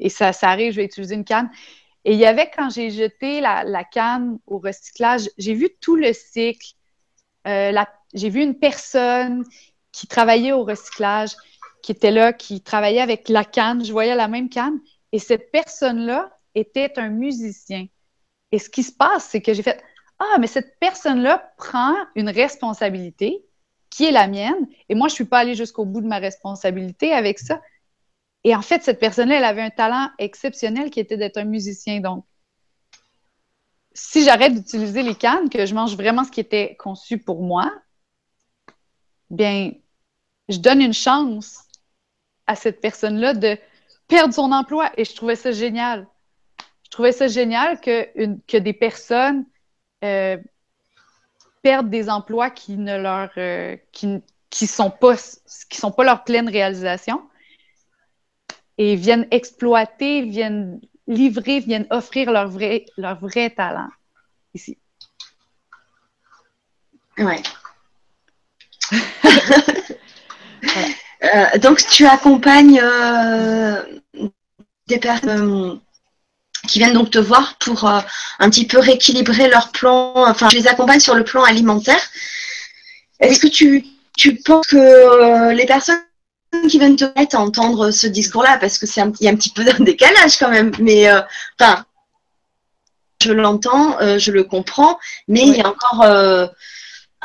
[0.00, 1.50] et ça, ça arrive, je vais utiliser une canne.
[2.04, 6.12] Et il y avait, quand j'ai jeté la, canne au recyclage, j'ai vu tout le
[6.12, 6.74] cycle.
[7.46, 7.72] Euh,
[8.14, 9.44] j'ai vu une personne
[9.92, 11.30] qui travaillait au recyclage,
[11.82, 13.84] qui était là, qui travaillait avec la canne.
[13.84, 14.80] Je voyais la même canne.
[15.12, 17.86] Et cette personne-là était un musicien.
[18.52, 19.82] Et ce qui se passe, c'est que j'ai fait
[20.18, 23.44] Ah, mais cette personne-là prend une responsabilité
[23.90, 24.68] qui est la mienne.
[24.88, 27.60] Et moi, je ne suis pas allée jusqu'au bout de ma responsabilité avec ça.
[28.44, 32.00] Et en fait, cette personne-là, elle avait un talent exceptionnel qui était d'être un musicien.
[32.00, 32.24] Donc,
[33.92, 37.70] si j'arrête d'utiliser les cannes, que je mange vraiment ce qui était conçu pour moi,
[39.28, 39.72] bien,
[40.48, 41.64] je donne une chance
[42.46, 43.58] à cette personne-là de
[44.08, 44.90] perdre son emploi.
[44.96, 46.06] Et je trouvais ça génial.
[46.84, 48.08] Je trouvais ça génial que,
[48.46, 49.44] que des personnes
[50.02, 50.38] euh,
[51.62, 55.14] perdent des emplois qui ne leur euh, qui, qui sont pas
[55.68, 57.22] qui sont pas leur pleine réalisation
[58.78, 63.90] et viennent exploiter, viennent livrer, viennent offrir leur vrai, leur vrai talent
[64.54, 64.78] ici.
[67.18, 67.42] Ouais.
[71.22, 73.82] Euh, donc, tu accompagnes euh,
[74.88, 75.78] des personnes
[76.70, 78.00] qui viennent donc te voir pour euh,
[78.38, 80.12] un petit peu rééquilibrer leur plan.
[80.16, 82.00] Enfin, tu les accompagnes sur le plan alimentaire.
[83.20, 83.84] Est-ce que tu,
[84.16, 86.00] tu penses que les personnes
[86.68, 89.36] qui viennent te mettre à entendre ce discours-là parce que c'est un, y a un
[89.36, 90.72] petit peu d'un décalage quand même.
[90.80, 91.20] Mais euh,
[91.58, 91.84] enfin,
[93.22, 96.46] je l'entends, euh, je le comprends, mais il y a encore euh,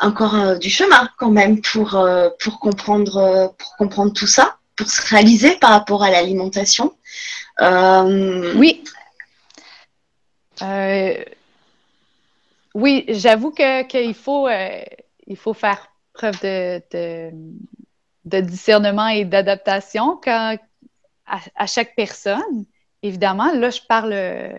[0.01, 1.97] encore du chemin quand même pour
[2.39, 6.93] pour comprendre pour comprendre tout ça, pour se réaliser par rapport à l'alimentation.
[7.61, 8.83] Oui.
[12.73, 14.47] Oui, j'avoue que qu'il faut
[15.27, 16.39] il faut faire preuve
[18.25, 20.19] de discernement et d'adaptation
[21.25, 22.65] à, chaque personne.
[23.01, 24.57] Évidemment, là, je parle euh,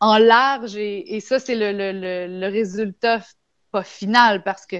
[0.00, 3.20] en large et, ça, c'est le, résultat
[3.70, 4.76] pas final parce que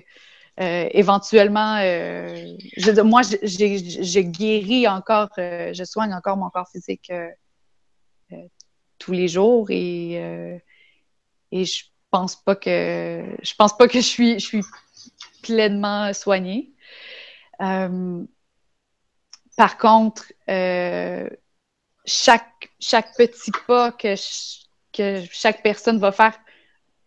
[0.60, 7.10] euh, éventuellement, euh, je, moi, j'ai guéri encore, je soigne encore mon corps physique
[9.04, 10.14] tous les jours et,
[11.52, 14.62] et je pense pas que je pense pas que je suis, je suis
[15.42, 16.72] pleinement soignée.
[17.60, 18.24] Euh,
[19.56, 21.28] par contre, euh,
[22.04, 24.14] chaque, chaque petit pas que,
[24.92, 26.38] que chaque personne va faire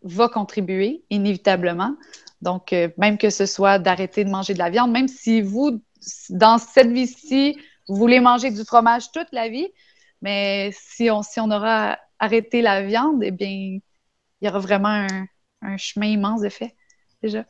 [0.03, 1.95] va contribuer inévitablement.
[2.41, 5.81] Donc, euh, même que ce soit d'arrêter de manger de la viande, même si vous,
[6.29, 7.57] dans cette vie-ci,
[7.88, 9.67] vous voulez manger du fromage toute la vie,
[10.21, 13.82] mais si on, si on aura arrêter la viande, eh bien, il
[14.41, 15.08] y aura vraiment
[15.62, 16.75] un, chemin immense de fait,
[17.21, 17.43] déjà.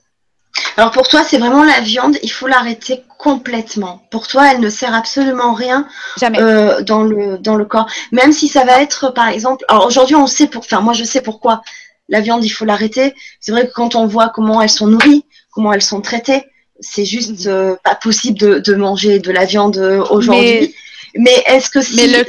[0.76, 4.08] Alors pour toi, c'est vraiment la viande, il faut l'arrêter complètement.
[4.12, 5.88] Pour toi, elle ne sert absolument rien
[6.24, 7.90] euh, dans, le, dans le corps.
[8.12, 11.04] Même si ça va être, par exemple, alors aujourd'hui, on sait pour, enfin moi je
[11.04, 11.62] sais pourquoi
[12.10, 13.14] la viande, il faut l'arrêter.
[13.40, 16.44] C'est vrai que quand on voit comment elles sont nourries, comment elles sont traitées,
[16.80, 17.52] c'est juste mhm.
[17.52, 20.76] euh, pas possible de, manger de la viande euh, aujourd'hui.
[21.16, 21.96] Mais, est-ce que si...
[21.96, 22.26] Mais le...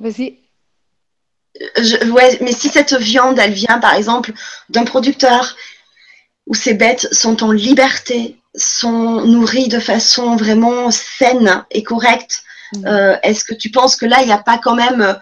[0.00, 0.38] Vas-y.
[2.10, 4.32] ouais, mais si cette viande, elle vient par exemple
[4.68, 5.56] d'un producteur
[6.46, 12.86] où ces bêtes sont en liberté, sont nourries de façon vraiment saine et correcte, mhm.
[12.86, 15.18] euh, est-ce que tu penses que là, il n'y a pas quand même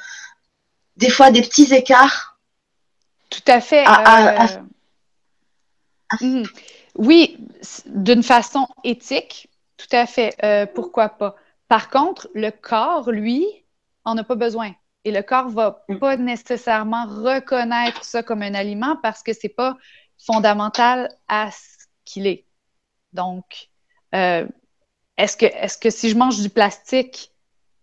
[0.96, 2.38] des fois des petits écarts
[3.30, 3.84] Tout à fait.
[6.20, 6.44] Mhm.
[6.96, 7.38] Oui,
[7.86, 10.36] d'une façon éthique, tout à fait.
[10.44, 11.34] Euh, pourquoi pas?
[11.68, 13.46] Par contre, le corps, lui,
[14.04, 14.72] en a pas besoin.
[15.04, 15.98] Et le corps va mm.
[15.98, 19.76] pas nécessairement reconnaître ça comme un aliment parce que c'est pas
[20.18, 22.46] fondamental à ce qu'il est.
[23.12, 23.68] Donc,
[24.14, 24.46] euh,
[25.16, 27.32] est-ce que, est que si je mange du plastique,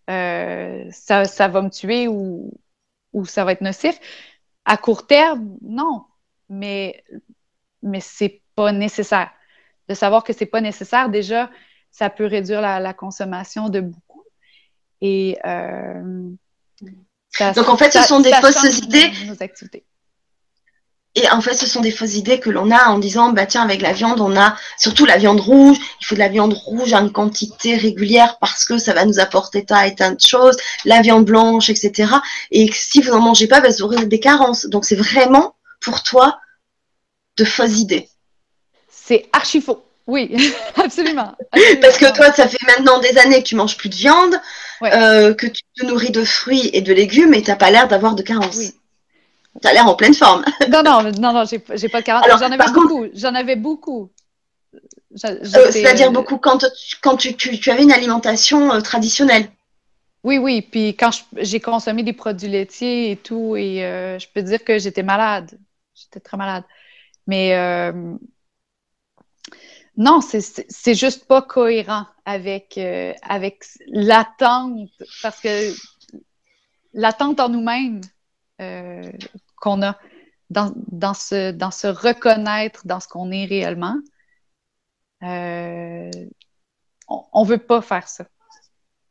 [0.09, 2.51] euh, ça, ça, va me tuer ou,
[3.13, 3.99] ou ça va être nocif?
[4.65, 6.05] À court terme, non.
[6.49, 7.03] Mais
[7.81, 9.31] mais c'est pas nécessaire.
[9.87, 11.49] De savoir que c'est pas nécessaire, déjà,
[11.89, 14.10] ça peut réduire la, consommation de beaucoup.
[15.01, 16.29] Et euh,
[17.55, 19.11] donc en fait, ce sont des fausses idées.
[19.25, 19.83] Nos activités.
[21.13, 23.63] Et en fait, ce sont des fausses idées que l'on a en disant, bah tiens,
[23.63, 25.77] avec la viande, on a surtout la viande rouge.
[25.99, 29.65] Il faut de la viande rouge en quantité régulière parce que ça va nous apporter
[29.65, 30.55] tas et tas de choses.
[30.85, 32.13] La viande blanche, etc.
[32.51, 34.67] Et si vous n'en mangez pas, bah, vous aurez des carences.
[34.67, 36.39] Donc c'est vraiment pour toi
[37.35, 38.07] de fausses idées.
[38.89, 39.83] C'est archi faux.
[40.07, 40.35] Oui,
[40.75, 41.35] absolument,
[41.81, 44.35] Parce que toi, ça fait maintenant des années que tu manges plus de viande,
[44.83, 47.87] euh, que tu te nourris de fruits et de légumes et tu n'as pas l'air
[47.87, 48.57] d'avoir de carence.
[48.57, 48.73] Oui.
[49.61, 50.43] Tu as l'air en pleine forme.
[50.71, 52.25] non, non, non, non, j'ai pas de carence.
[52.27, 53.05] J'en avais beaucoup.
[53.13, 54.09] J'en avais beaucoup.
[55.25, 56.65] Euh, c'est-à-dire euh, beaucoup quand,
[57.01, 59.49] quand tu, tu, avais une alimentation traditionnelle.
[60.23, 60.61] Oui, oui.
[60.61, 63.79] Puis quand j'ai consommé des produits laitiers et tout, et
[64.19, 65.51] je peux dire que j'étais malade.
[65.93, 66.63] J'étais très malade.
[67.27, 67.53] Mais
[70.01, 74.89] non, c'est juste pas cohérent avec, euh, avec l'attente,
[75.21, 75.71] parce que
[76.93, 78.01] l'attente en nous-mêmes
[78.61, 79.11] euh,
[79.57, 79.99] qu'on a
[80.49, 83.97] dans, ce, dans se reconnaître dans ce qu'on est réellement,
[85.21, 86.09] on,
[87.07, 88.25] on veut pas faire ça.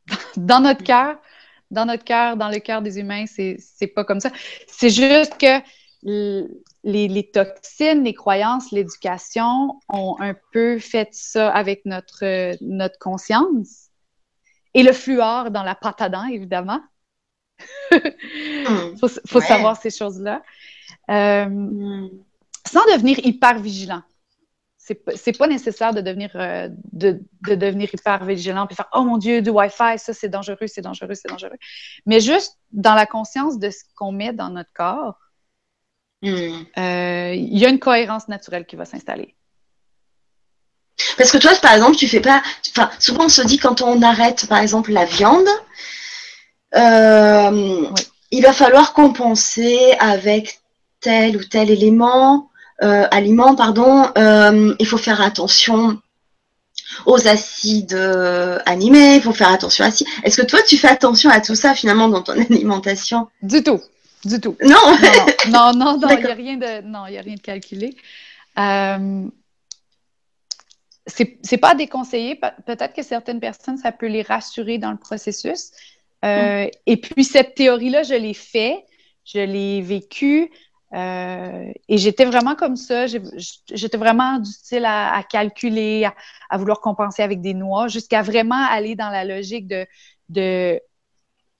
[0.35, 1.17] Dans notre cœur,
[1.69, 4.29] dans notre cœur, dans le cœur des humains, c'est pas comme ça.
[4.67, 5.61] C'est juste que
[6.03, 13.89] les, toxines, les croyances, l'éducation ont un peu fait ça avec notre, notre conscience.
[14.73, 16.81] Et le fluor dans la pâte à dents, évidemment.
[17.91, 17.97] Il
[18.67, 18.97] hmm.
[19.27, 20.41] faut, savoir ces choses-là.
[21.09, 22.09] Euh, hmm.
[22.67, 24.01] Sans devenir hyper vigilant.
[25.15, 29.41] C'est pas nécessaire de devenir, euh, de, devenir hyper vigilant puis faire Oh mon Dieu,
[29.41, 31.55] du Wi-Fi, ça c'est dangereux, c'est dangereux, c'est dangereux.
[32.05, 35.20] Mais juste dans la conscience de ce qu'on met dans notre corps,
[36.21, 36.65] Hmm.
[36.77, 39.33] Euh, il y a une cohérence naturelle qui va s'installer.
[41.17, 42.43] Parce que toi, par exemple, tu fais pas.
[42.69, 45.47] Enfin, souvent on se dit quand on arrête, par exemple, la viande,
[46.75, 47.87] euh,
[48.29, 50.59] il va falloir compenser avec
[50.99, 52.51] tel ou tel élément,
[52.83, 54.11] euh, aliment, pardon.
[54.15, 55.99] il faut faire attention
[57.07, 57.95] aux acides
[58.67, 59.89] animés, il faut faire attention à
[60.23, 63.27] Est-ce que toi, tu fais attention à tout ça finalement dans ton alimentation?
[63.41, 63.81] Du tout.
[64.25, 64.55] Du tout.
[64.63, 64.75] Non.
[65.49, 67.95] non, non, non, il n'y a rien de, non, il a rien de calculé.
[68.59, 69.27] Euh,
[71.07, 72.39] c'est pas déconseillé.
[72.65, 75.71] Peut-être que certaines personnes, ça peut les rassurer dans le processus.
[76.23, 76.69] Euh, mm.
[76.85, 78.85] Et puis, cette théorie-là, je l'ai fait,
[79.25, 80.51] je l'ai vécue.
[80.93, 83.07] Euh, et j'étais vraiment comme ça.
[83.07, 86.07] J'étais vraiment du style à, calculer,
[86.49, 89.87] à, vouloir compenser avec des noix, jusqu'à vraiment aller dans la logique de,
[90.29, 90.79] de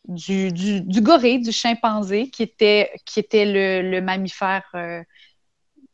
[0.08, 5.04] du, du, du, gorille, du chimpanzé, qui était, qui était le, mammifère euh,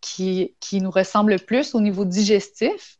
[0.01, 2.97] qui, qui, nous ressemble le plus au niveau digestif,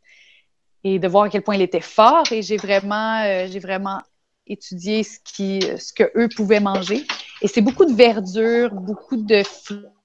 [0.84, 2.30] et de voir à quel point il était fort.
[2.32, 4.00] Et j'ai vraiment, euh, j'ai vraiment
[4.46, 7.04] étudié ce, qui, ce que eux pouvaient manger.
[7.42, 9.42] Et c'est beaucoup de verdure, beaucoup de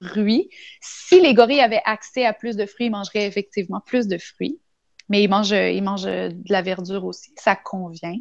[0.02, 0.50] fruits.
[0.80, 4.60] Si les gorilles avaient accès à plus de fruits, ils mangeraient effectivement plus de fruits.
[5.08, 7.32] Mais ils mangent, ils mangent de la verdure aussi.
[7.36, 8.16] Ça convient.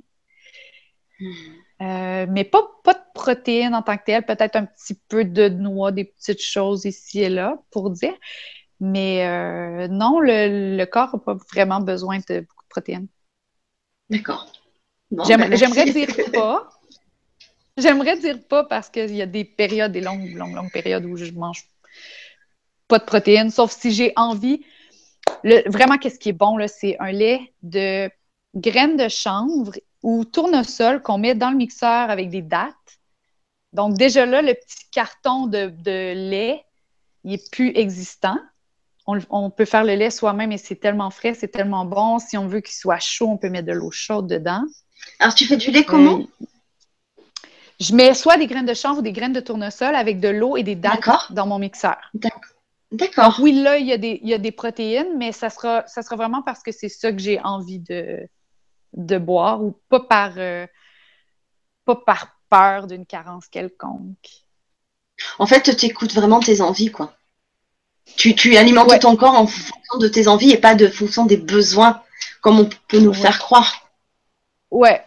[1.20, 1.32] Hmm.
[1.84, 5.50] Euh, mais pas, pas de protéines en tant que telles, peut-être un petit peu de
[5.50, 8.14] noix, des petites choses ici et là pour dire.
[8.80, 13.08] Mais euh, non, le, corps n'a pas vraiment besoin de beaucoup de protéines.
[14.10, 14.52] D'accord.
[15.12, 16.70] Ben, j'aimerais dire pas.
[17.76, 21.18] J'aimerais dire pas parce qu'il y a des périodes, des longues, longues, longues périodes où
[21.18, 21.68] je mange
[22.88, 24.64] pas de protéines, sauf si j'ai envie.
[25.44, 28.10] vraiment, qu'est-ce qui est bon, là, c'est un lait de
[28.56, 29.74] graines de chanvre
[30.04, 32.76] ou tournesol qu'on met dans le mixeur avec des dattes.
[33.72, 36.64] Donc, déjà là, le petit carton de, lait,
[37.24, 38.38] il est plus existant.
[39.06, 42.20] On, peut faire le lait soi-même et c'est tellement frais, c'est tellement bon.
[42.20, 44.64] Si on veut qu'il soit chaud, on peut mettre de l'eau chaude dedans.
[45.20, 46.20] Alors, tu fais du lait comment?
[46.20, 46.46] Euh,
[47.82, 50.56] je mets soit des graines de chanvre ou des graines de tournesol avec de l'eau
[50.56, 51.98] et des dattes dans mon mixeur.
[52.94, 53.38] D'accord.
[53.42, 56.02] Oui, là, il y, a des, il y, a des, protéines, mais ça sera, ça
[56.02, 58.20] sera vraiment parce que c'est ça que j'ai envie de,
[58.94, 60.68] de boire ou pas par, euh,
[61.86, 64.30] pas par peur d'une carence quelconque?
[65.40, 67.14] En fait, tu écoutes vraiment tes envies, quoi.
[68.18, 71.38] Tu, tu alimentes ton corps en fonction de tes envies et pas de fonction des
[71.38, 72.02] besoins,
[72.42, 73.90] comme on peut nous faire croire.
[74.70, 75.06] Ouais,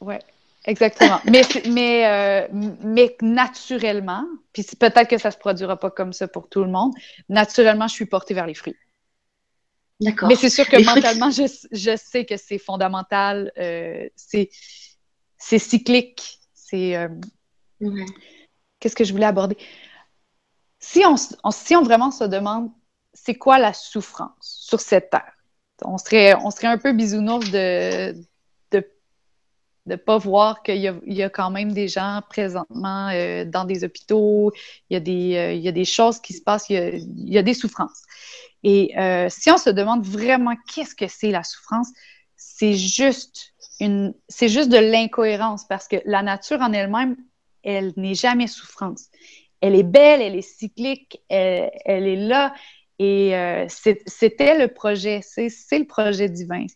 [0.00, 0.20] ouais.
[0.66, 1.20] Exactement.
[1.26, 2.48] mais, mais, euh,
[2.80, 6.94] mais naturellement, puis peut-être que ça se produira pas comme ça pour tout le monde,
[7.28, 8.76] naturellement, je suis portée vers les fruits.
[10.00, 10.28] D'accord.
[10.28, 14.48] Mais c'est sûr que mentalement, je, je, sais que c'est fondamental, euh, c'est
[15.38, 16.40] cyclique.
[16.52, 16.96] C'est.
[16.96, 17.08] Euh,
[18.80, 19.56] qu'est-ce que je voulais aborder?
[20.80, 22.70] Si on, si on vraiment se demande
[23.14, 25.32] c'est quoi la souffrance sur cette terre,
[25.82, 28.12] on serait, on serait un peu bisounours de,
[28.72, 28.84] de
[29.86, 34.52] ne pas voir qu'il y, a quand même des gens présentement euh, dans des hôpitaux,
[34.88, 37.38] il y, a des, euh, il y a des choses qui se passent, il y
[37.38, 38.02] a, des souffrances.
[38.64, 41.88] Et euh, si on se demande vraiment qu'est-ce que c'est la souffrance,
[42.36, 47.16] c'est juste une, c'est juste de l'incohérence parce que la nature en elle-même,
[47.62, 49.08] elle n'est jamais souffrance.
[49.60, 52.54] Elle est belle, elle est cyclique, elle, est là.
[52.98, 53.34] Et
[53.66, 55.48] c'était le projet, c'est
[55.78, 56.66] le projet divin.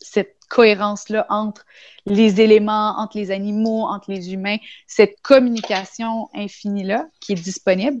[0.00, 1.64] cette cohérence-là entre
[2.06, 8.00] les éléments, entre les animaux, entre les humains, cette communication infinie-là qui est disponible.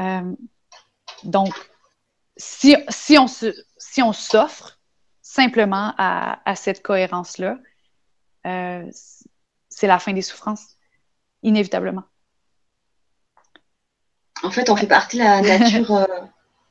[0.00, 0.34] Euh,
[1.24, 1.54] donc,
[2.36, 4.78] si, si, on se, si on s'offre
[5.22, 7.58] simplement à, à cette cohérence-là,
[8.46, 8.84] euh,
[9.68, 10.76] c'est la fin des souffrances,
[11.42, 12.04] inévitablement.
[14.42, 15.94] En fait, on fait partie de la nature.
[15.94, 16.06] Euh,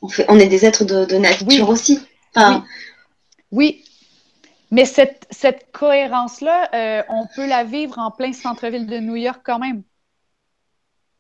[0.02, 2.00] on, fait, on est des êtres de, nature aussi.
[2.36, 2.62] oui.
[3.52, 3.86] oui.
[4.72, 9.42] Mais cette, cette cohérence-là, euh, on peut la vivre en plein centre-ville de New York
[9.44, 9.84] quand même.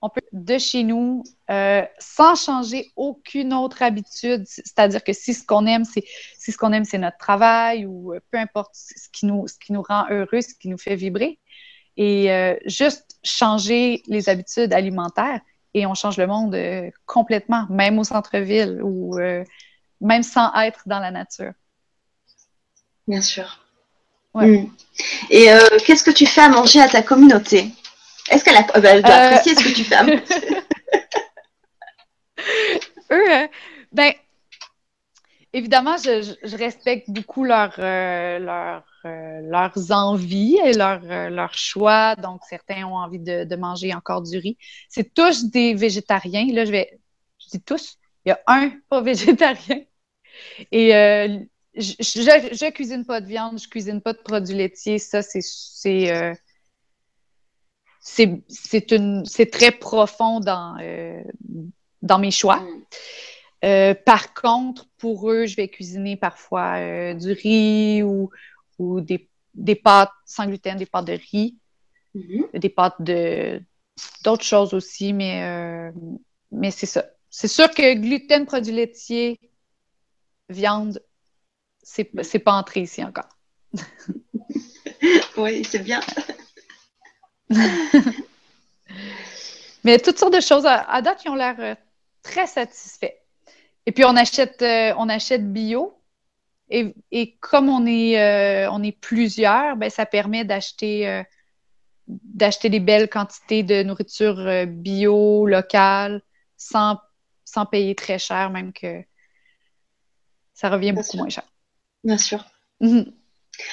[0.02, 4.45] On peut de chez nous, euh, sans changer aucune autre habitude.
[4.47, 6.06] C'est-à-dire que si ce qu'on aime, c'est
[6.38, 9.56] si ce qu'on aime, c'est notre travail ou euh, peu importe ce qui nous, ce
[9.60, 11.39] qui nous rend heureux, ce qui nous fait vibrer.
[11.97, 12.30] Et
[12.66, 15.41] juste changer les habitudes alimentaires
[15.74, 16.58] et on change le monde
[17.06, 19.20] complètement, même au centre-ville ou
[20.00, 21.52] même sans être dans la nature.
[23.10, 23.60] Bien sûr.
[24.36, 24.66] Hmm.
[25.32, 27.72] Et euh, qu'est-ce que tu fais à manger à ta communauté?
[28.30, 28.64] Est-ce qu'elle a...
[28.64, 30.06] doit euh, apprécier ce que tu fais à
[33.12, 33.50] Eux,
[33.92, 34.14] ben,
[35.52, 38.38] évidemment, je, respecte beaucoup leur, euh,
[39.04, 42.16] leurs envies et leurs choix.
[42.16, 44.58] Donc, certains ont envie de, manger encore du riz.
[44.90, 46.46] C'est tous des végétariens.
[46.54, 47.00] Là, je vais.
[47.40, 47.98] Je dis tous.
[48.26, 49.82] Il y a un pas végétarien.
[50.72, 50.92] Et
[51.76, 55.00] je, je, cuisine pas de viande, je cuisine pas de produits laitiers.
[55.00, 55.42] Ça, c'est
[58.10, 61.22] c'est euh, c'est très profond dans euh,
[62.01, 62.60] dans mes choix.
[62.60, 62.86] Mm.
[63.66, 68.30] Euh, par contre, pour eux, je vais cuisiner parfois du riz ou,
[68.78, 71.57] ou des, des, pâtes sans gluten, des pâtes de riz,
[72.16, 72.57] mm-hmm.
[72.57, 73.62] des pâtes de
[74.24, 75.91] d'autres choses aussi, mais
[76.51, 77.05] mais c'est ça.
[77.30, 79.39] C'est sûr que gluten, produits laitiers,
[80.47, 81.03] viande,
[81.84, 83.30] c'est pas entré ici encore.
[85.38, 85.99] oui, c'est bien.
[89.84, 90.66] Mais toutes sortes de choses.
[90.66, 91.76] À, date, ils ont l'air euh,
[92.22, 93.14] très satisfaits.
[93.86, 95.95] Et puis, on achète, euh, on achète bio.
[96.72, 96.93] Et,
[97.39, 101.24] comme on est, euh, on est plusieurs, ben, ça permet d'acheter
[102.08, 106.22] d'acheter des belles quantités de nourriture bio, locale,
[106.58, 107.00] sans,
[107.45, 109.04] sans payer très cher, même que
[110.54, 111.45] ça revient beaucoup moins cher.
[112.04, 112.45] Bien sûr.
[112.82, 113.14] Mhm.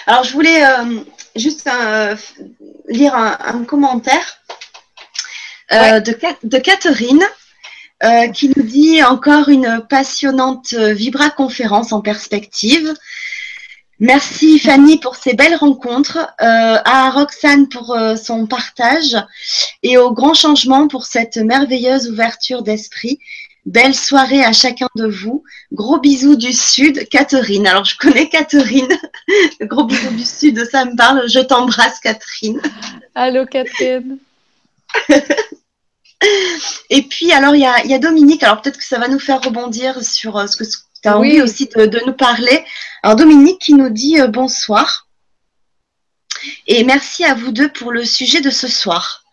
[0.07, 1.01] Alors, je voulais euh,
[1.35, 2.15] juste euh,
[2.89, 4.39] lire un, commentaire
[5.73, 7.25] euh, de, de, Catherine
[8.35, 12.93] qui nous dit encore une passionnante Vibra-conférence en perspective.
[13.99, 19.17] Merci Fanny pour ces belles rencontres, à Roxane pour son partage
[19.83, 23.19] et au grand changement pour cette merveilleuse ouverture d'esprit.
[23.67, 25.43] Belle soirée à chacun de vous.
[25.73, 27.67] Gros bisous du Sud, Catherine.
[27.67, 28.97] Alors, je connais Catherine.
[29.63, 31.29] Gros bisous du Sud, ça me parle.
[31.29, 32.63] Je t'embrasse, Catherine.
[33.17, 34.19] Allô, Catherine.
[36.91, 38.45] Et puis, alors, il y a, Dominique.
[38.45, 41.43] Alors, peut-être que ça va nous faire rebondir sur euh, ce que tu as envie
[41.43, 42.65] aussi de, nous parler.
[43.03, 45.09] Alors, Dominique qui nous dit euh, bonsoir.
[46.69, 49.25] Et merci à vous deux pour le sujet de ce soir.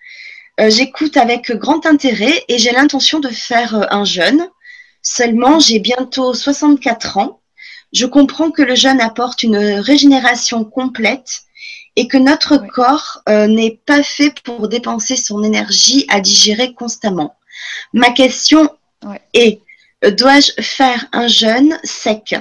[0.60, 4.48] Euh, j'écoute avec grand intérêt et j'ai l'intention de faire euh, un jeûne.
[5.02, 7.42] Seulement, j'ai bientôt 64 ans.
[7.92, 11.42] Je comprends que le jeûne apporte une régénération complète
[11.96, 17.36] et que notre corps euh, n'est pas fait pour dépenser son énergie à digérer constamment.
[17.94, 18.70] Ma question
[19.34, 19.62] est,
[20.04, 22.36] dois-je faire un jeûne sec?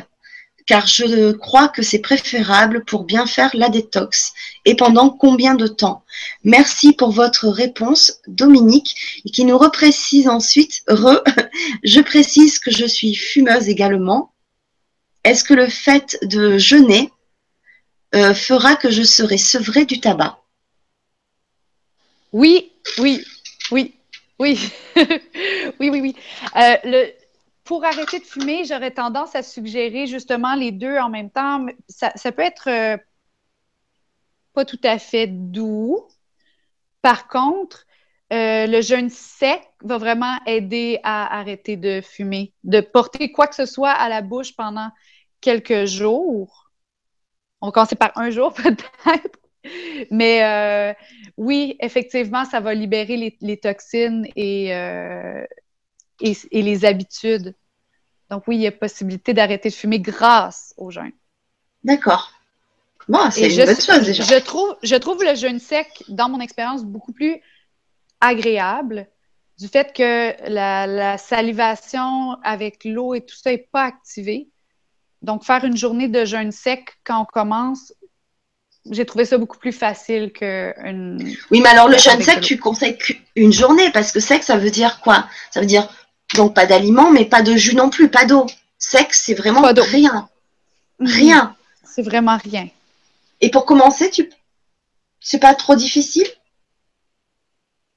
[0.66, 4.32] Car je crois que c'est préférable pour bien faire la détox.
[4.64, 6.04] Et pendant combien de temps?
[6.44, 13.68] Merci pour votre réponse, Dominique, qui nous reprécise ensuite, je précise que je suis fumeuse
[13.68, 14.32] également.
[15.24, 17.10] Est-ce que le fait de jeûner
[18.14, 20.38] euh, fera que je serai sevrée du tabac?
[22.32, 23.24] Oui, oui,
[23.70, 23.94] oui,
[24.38, 24.58] oui,
[24.96, 26.16] oui, oui, oui.
[26.56, 27.06] Euh,
[27.72, 31.64] pour arrêter de fumer, j'aurais tendance à suggérer justement les deux en même temps.
[31.88, 32.98] Ça, peut être euh,
[34.52, 36.06] pas tout à fait doux.
[37.00, 37.86] Par contre,
[38.30, 43.54] euh, le jeûne sec va vraiment aider à arrêter de fumer, de porter quoi que
[43.54, 44.90] ce soit à la bouche pendant
[45.40, 46.70] quelques jours.
[47.62, 49.38] On va commencer par un jour peut-être.
[50.10, 50.92] Mais euh,
[51.38, 54.66] oui, effectivement, ça va libérer les, toxines et,
[56.20, 57.54] et, les habitudes.
[58.32, 61.12] Donc oui, il y a possibilité d'arrêter de fumer grâce au jeûne.
[61.84, 62.32] D'accord.
[63.06, 64.24] Bon, c'est une bonne chose déjà.
[64.24, 67.42] Je trouve, je trouve le jeûne sec, dans mon expérience, beaucoup plus
[68.22, 69.06] agréable
[69.58, 74.48] du fait que la, salivation avec l'eau et tout ça n'est pas activée.
[75.20, 77.92] Donc, faire une journée de jeûne sec quand on commence,
[78.90, 81.18] j'ai trouvé ça beaucoup plus facile qu'une.
[81.50, 84.70] Oui, mais alors le jeûne sec, tu conseilles qu'une journée parce que sec, ça veut
[84.70, 85.26] dire quoi?
[85.50, 85.86] Ça veut dire
[86.36, 88.46] donc pas d'aliments, mais pas de jus non plus, pas d'eau.
[88.78, 90.28] Sec, c'est vraiment rien.
[91.00, 91.56] Rien.
[91.84, 92.68] C'est vraiment rien.
[93.42, 94.30] Et pour commencer, tu
[95.20, 96.26] c'est pas trop difficile?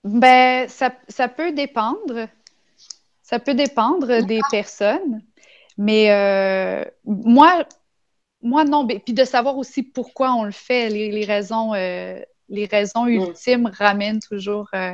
[0.04, 2.28] Ben, ça, peut dépendre.
[3.24, 5.24] Ça peut dépendre des personnes.
[5.78, 7.66] Mais euh, moi,
[8.42, 8.88] moi, non.
[8.88, 12.20] Puis de savoir aussi pourquoi on le fait, les, raisons, euh,
[12.50, 13.10] les raisons mm.
[13.10, 14.94] ultimes ramènent toujours euh,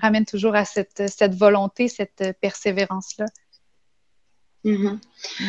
[0.00, 3.26] ramène toujours à cette, cette volonté, cette persévérance-là.
[4.64, 4.98] Mm-hmm.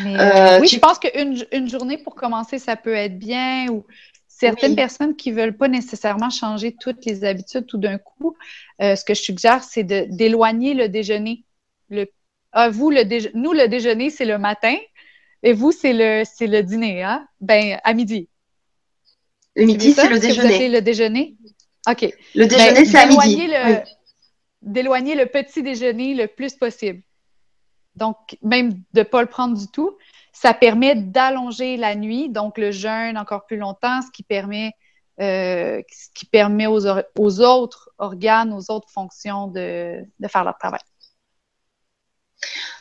[0.04, 3.68] Mais euh, oui, je pense qu'une une journée pour commencer, ça peut être bien.
[3.70, 3.84] Ou
[4.28, 8.36] certaines personnes qui ne veulent pas nécessairement changer toutes les habitudes tout d'un coup,
[8.80, 11.44] euh, ce que je suggère, c'est d'éloigner le déjeuner.
[11.90, 12.06] Le,
[12.52, 13.02] ah, vous, le
[13.34, 14.76] nous, le déjeuner, c'est le matin.
[15.42, 17.26] Et vous, c'est le, le dîner, hein?
[17.40, 18.28] Ben, à midi.
[19.56, 20.68] Le midi, c'est le déjeuner.
[20.68, 21.36] le déjeuner?
[21.88, 22.14] OK.
[22.34, 23.46] Le déjeuner, ben, c'est à midi.
[23.46, 23.80] Le,
[24.62, 27.02] d'éloigner le petit déjeuner le plus possible.
[27.96, 29.96] Donc, même de ne pas le prendre du tout,
[30.32, 34.72] ça permet d'allonger la nuit, donc le jeûne encore plus longtemps, ce qui permet,
[35.20, 36.86] euh, ce qui permet aux,
[37.18, 40.80] aux, autres organes, aux autres fonctions de, de, faire leur travail.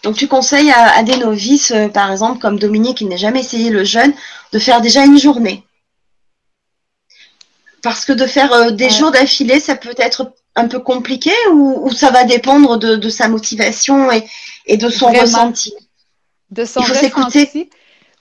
[0.04, 3.70] Donc, tu conseilles à, des novices, euh, par exemple, comme Dominique, qui n'a jamais essayé
[3.70, 4.14] le jeûne,
[4.54, 5.66] de faire déjà une journée?
[7.82, 11.90] Parce que de faire euh, des jours d'affilée, ça peut être un peu compliqué ou,
[11.92, 14.10] ça va dépendre de, sa motivation
[14.66, 15.74] et, de son ressenti?
[16.52, 17.70] De son ressenti.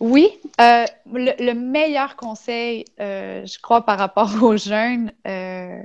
[0.01, 0.31] Oui,
[0.61, 5.83] euh, le, meilleur conseil, euh, je crois, par rapport aux jeunes euh,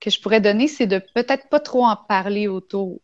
[0.00, 3.00] que je pourrais donner, c'est de peut-être pas trop en parler autour.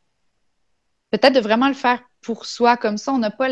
[1.10, 3.48] Peut-être de vraiment le faire pour soi, comme ça, on n'a pas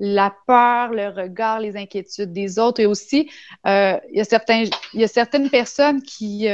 [0.00, 2.80] la peur, le regard, les inquiétudes des autres.
[2.80, 3.30] Et aussi,
[3.64, 6.48] il y, a certains, il y a certaines personnes qui,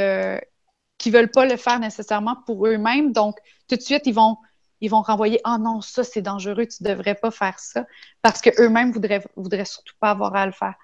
[0.99, 3.13] qui veulent pas le faire nécessairement pour eux-mêmes.
[3.13, 3.39] Donc,
[3.69, 4.37] tout de suite, ils vont,
[4.81, 7.87] ils vont renvoyer Ah oh non, ça c'est dangereux, tu devrais pas faire ça,
[8.23, 10.75] parce qu'eux-mêmes voudraient, voudraient surtout pas avoir à le faire.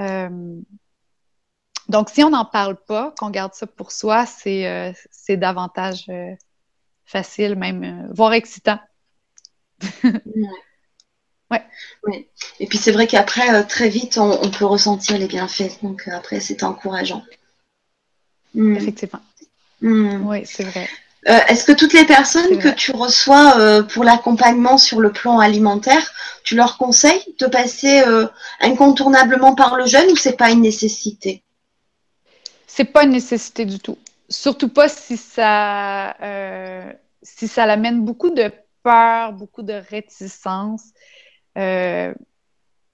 [0.00, 0.60] Euh,
[1.88, 4.92] donc, si on n'en parle pas, qu'on garde ça pour soi, c'est euh,
[5.36, 6.34] davantage euh,
[7.06, 8.78] facile, même, voire excitant.
[10.04, 11.62] ouais.
[12.06, 12.28] ouais.
[12.60, 15.82] Et puis c'est vrai qu'après, très vite, on, peut ressentir les bienfaits.
[15.82, 17.24] Donc après, c'est encourageant.
[18.54, 18.76] Hmm.
[18.76, 19.20] Effectivement.
[19.80, 20.26] Hmm.
[20.26, 20.88] Oui, c'est vrai.
[21.28, 25.38] Euh, est-ce que toutes les personnes que tu reçois euh, pour l'accompagnement sur le plan
[25.38, 26.12] alimentaire,
[26.44, 28.26] tu leur conseilles de passer euh,
[28.60, 31.42] incontournablement par le jeûne ou c'est pas une nécessité?
[32.66, 33.98] C'est pas une nécessité du tout.
[34.28, 36.14] Surtout pas si ça
[37.22, 38.50] si ça l'amène beaucoup de
[38.82, 40.84] peur, beaucoup de réticence.
[41.56, 42.14] Euh,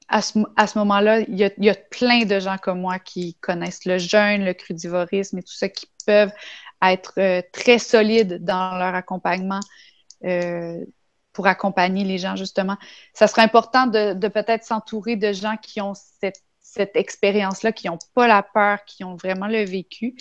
[0.08, 4.44] à ce, moment-là, il y, a, plein de gens comme moi qui connaissent le jeûne,
[4.44, 6.32] le crudivorisme et tout ça, qui peuvent
[6.82, 9.60] être euh, très solides dans leur accompagnement
[10.24, 10.84] euh,
[11.32, 12.76] pour accompagner les gens, justement.
[13.12, 18.26] Ça serait important de, peut-être s'entourer de gens qui ont cette, expérience-là, qui n'ont pas
[18.26, 20.16] la peur, qui ont vraiment le vécu.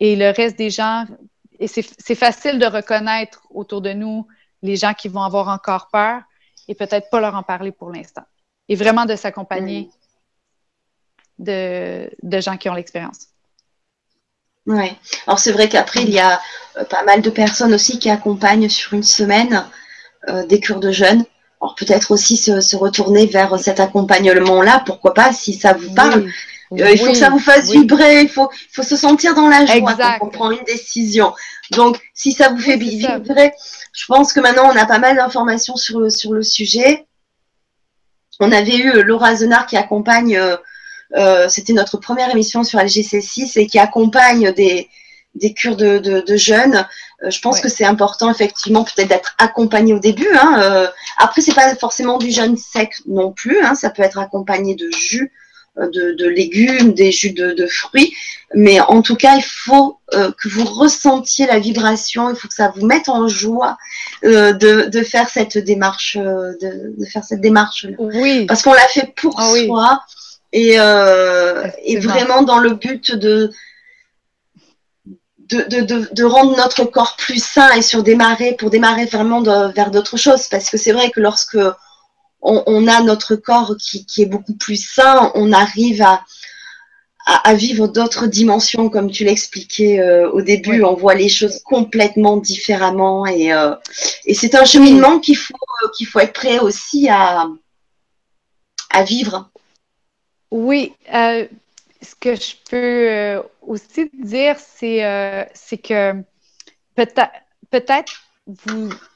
[0.00, 1.04] Et le reste des gens,
[1.58, 4.26] et c'est facile de reconnaître autour de nous
[4.62, 6.22] les gens qui vont avoir encore peur
[6.68, 8.24] et peut-être pas leur en parler pour l'instant
[8.68, 9.90] et vraiment de s'accompagner
[11.38, 12.10] de,
[12.40, 13.28] gens qui ont l'expérience.
[14.66, 14.92] Oui.
[15.26, 16.40] Alors c'est vrai qu'après, il y a
[16.76, 19.64] euh, pas mal de personnes aussi qui accompagnent sur une semaine
[20.28, 21.24] euh, des cures de jeûne.
[21.60, 26.28] Alors peut-être aussi se, retourner vers cet accompagnement-là, pourquoi pas, si ça vous parle.
[26.72, 29.64] Euh, il faut que ça vous fasse vibrer, il faut, faut se sentir dans la
[29.64, 31.32] joie quand on prend une décision.
[31.70, 33.52] Donc, si ça vous fait vibrer,
[33.92, 37.06] je pense que maintenant on a pas mal d'informations sur, sur le sujet.
[38.40, 40.56] On avait eu Laura Zenard qui accompagne, euh,
[41.14, 44.88] euh, c'était notre première émission sur LGC6 et qui accompagne des,
[45.34, 46.86] des cures de, de, jeunes.
[47.26, 50.28] je pense que c'est important effectivement peut-être d'être accompagné au début.
[50.34, 50.88] Hein, euh,
[51.18, 53.62] après, c'est pas forcément du jeûne sec non plus.
[53.62, 55.32] Hein, ça peut être accompagné de jus
[55.76, 58.14] de, légumes, des jus de, fruits.
[58.54, 62.54] Mais en tout cas, il faut euh, que vous ressentiez la vibration, il faut que
[62.54, 63.76] ça vous mette en joie
[64.24, 67.86] euh, de, faire cette démarche, euh, de, faire cette démarche.
[67.98, 68.46] Oui.
[68.46, 70.02] Parce qu'on l'a fait pour ah soi
[70.56, 70.74] et,
[71.84, 73.50] et vraiment dans le but de
[75.48, 79.90] de, de, de, rendre notre corps plus sain et sur démarrer, pour démarrer vraiment vers
[79.90, 80.48] d'autres choses.
[80.48, 81.58] Parce que c'est vrai que lorsque
[82.42, 86.24] on, a notre corps qui, est beaucoup plus sain, on arrive à,
[87.26, 92.36] à, vivre d'autres dimensions, comme tu l'expliquais euh, au début, on voit les choses complètement
[92.36, 93.74] différemment et, euh,
[94.32, 97.46] c'est un cheminement qu'il faut, euh, qu'il faut être prêt aussi à,
[98.90, 99.50] à vivre.
[100.50, 106.22] Oui, ce que je peux aussi dire, c'est, c'est que
[106.94, 108.12] peut-être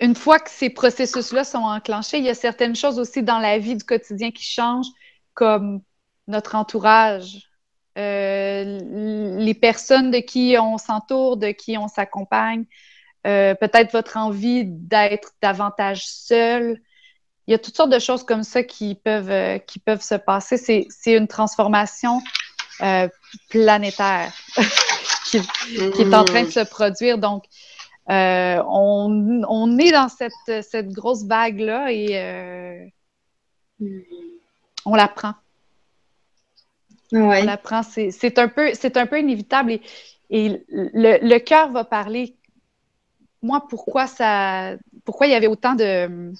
[0.00, 3.58] une fois que ces processus-là sont enclenchés, il y a certaines choses aussi dans la
[3.58, 4.90] vie du quotidien qui changent,
[5.34, 5.82] comme
[6.26, 7.50] notre entourage,
[7.98, 8.78] euh,
[9.38, 12.64] les personnes de qui on s'entoure, de qui on s'accompagne,
[13.26, 16.80] euh, peut-être votre envie d'être davantage seul.
[17.50, 20.14] Il y a toutes sortes de choses comme ça qui peuvent, euh, qui peuvent se
[20.14, 20.56] passer.
[20.56, 22.22] C'est une transformation
[23.48, 24.32] planétaire
[25.26, 27.18] qui, qui, est en train de se produire.
[27.18, 27.42] Donc,
[28.08, 32.86] euh, on, est dans cette, cette grosse vague-là et euh,
[34.84, 35.34] on la prend.
[37.10, 37.82] On la prend.
[37.82, 39.82] C'est un, peu, un peu inévitable et,
[40.30, 42.36] et le, le cœur va parler.
[43.42, 46.32] Moi, pourquoi ça pourquoi il y avait autant de,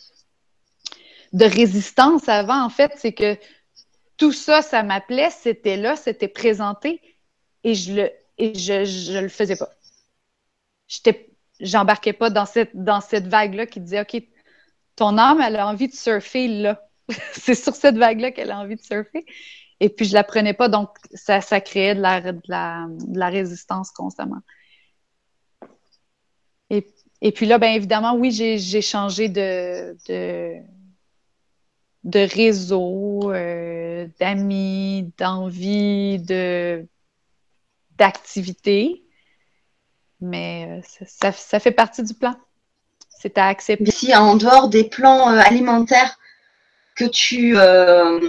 [1.32, 3.36] de résistance avant, en fait, c'est que
[4.16, 7.00] tout ça, ça m'appelait, c'était là, c'était présenté
[7.64, 8.10] et je le
[8.40, 9.70] et je, je le faisais pas.
[11.60, 14.22] J'embarquais pas dans cette, dans cette vague-là qui disait, OK,
[14.96, 16.82] ton âme, elle a envie de surfer là.
[17.32, 19.26] c'est sur cette vague-là qu'elle a envie de surfer.
[19.80, 23.18] Et puis, je la prenais pas, donc ça, ça créait de la, de la, de
[23.18, 24.40] la résistance constamment.
[26.70, 26.86] Et,
[27.20, 29.94] et, puis là, bien évidemment, oui, j'ai changé de,
[32.04, 36.86] de réseau, euh, d'amis, d'envie, de
[37.98, 39.04] d'activité
[40.20, 42.34] mais euh, ça, fait partie du plan.
[43.08, 43.90] C'est à accepter.
[43.90, 46.18] Si en dehors des plans euh, alimentaires
[46.94, 48.20] que tu, euh,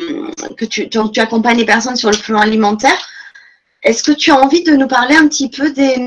[0.69, 3.09] tu, accompagnes les personnes sur le plan alimentaire,
[3.83, 5.97] est-ce que tu as envie de nous parler un petit peu des,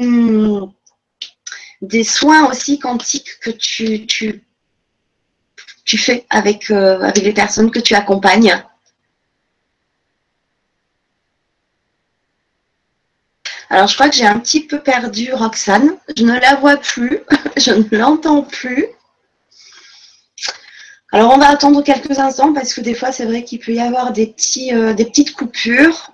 [2.05, 4.07] soins aussi quantiques que tu,
[5.85, 8.63] tu fais avec, avec les personnes que tu accompagnes
[13.75, 15.97] Alors, je crois que j'ai un petit peu perdu Roxane.
[16.17, 17.21] Je ne la vois plus.
[17.57, 18.87] je ne l'entends plus.
[21.11, 23.81] Alors, on va attendre quelques instants parce que des fois, c'est vrai qu'il peut y
[23.81, 24.35] avoir des,
[24.73, 26.13] euh, petites coupures.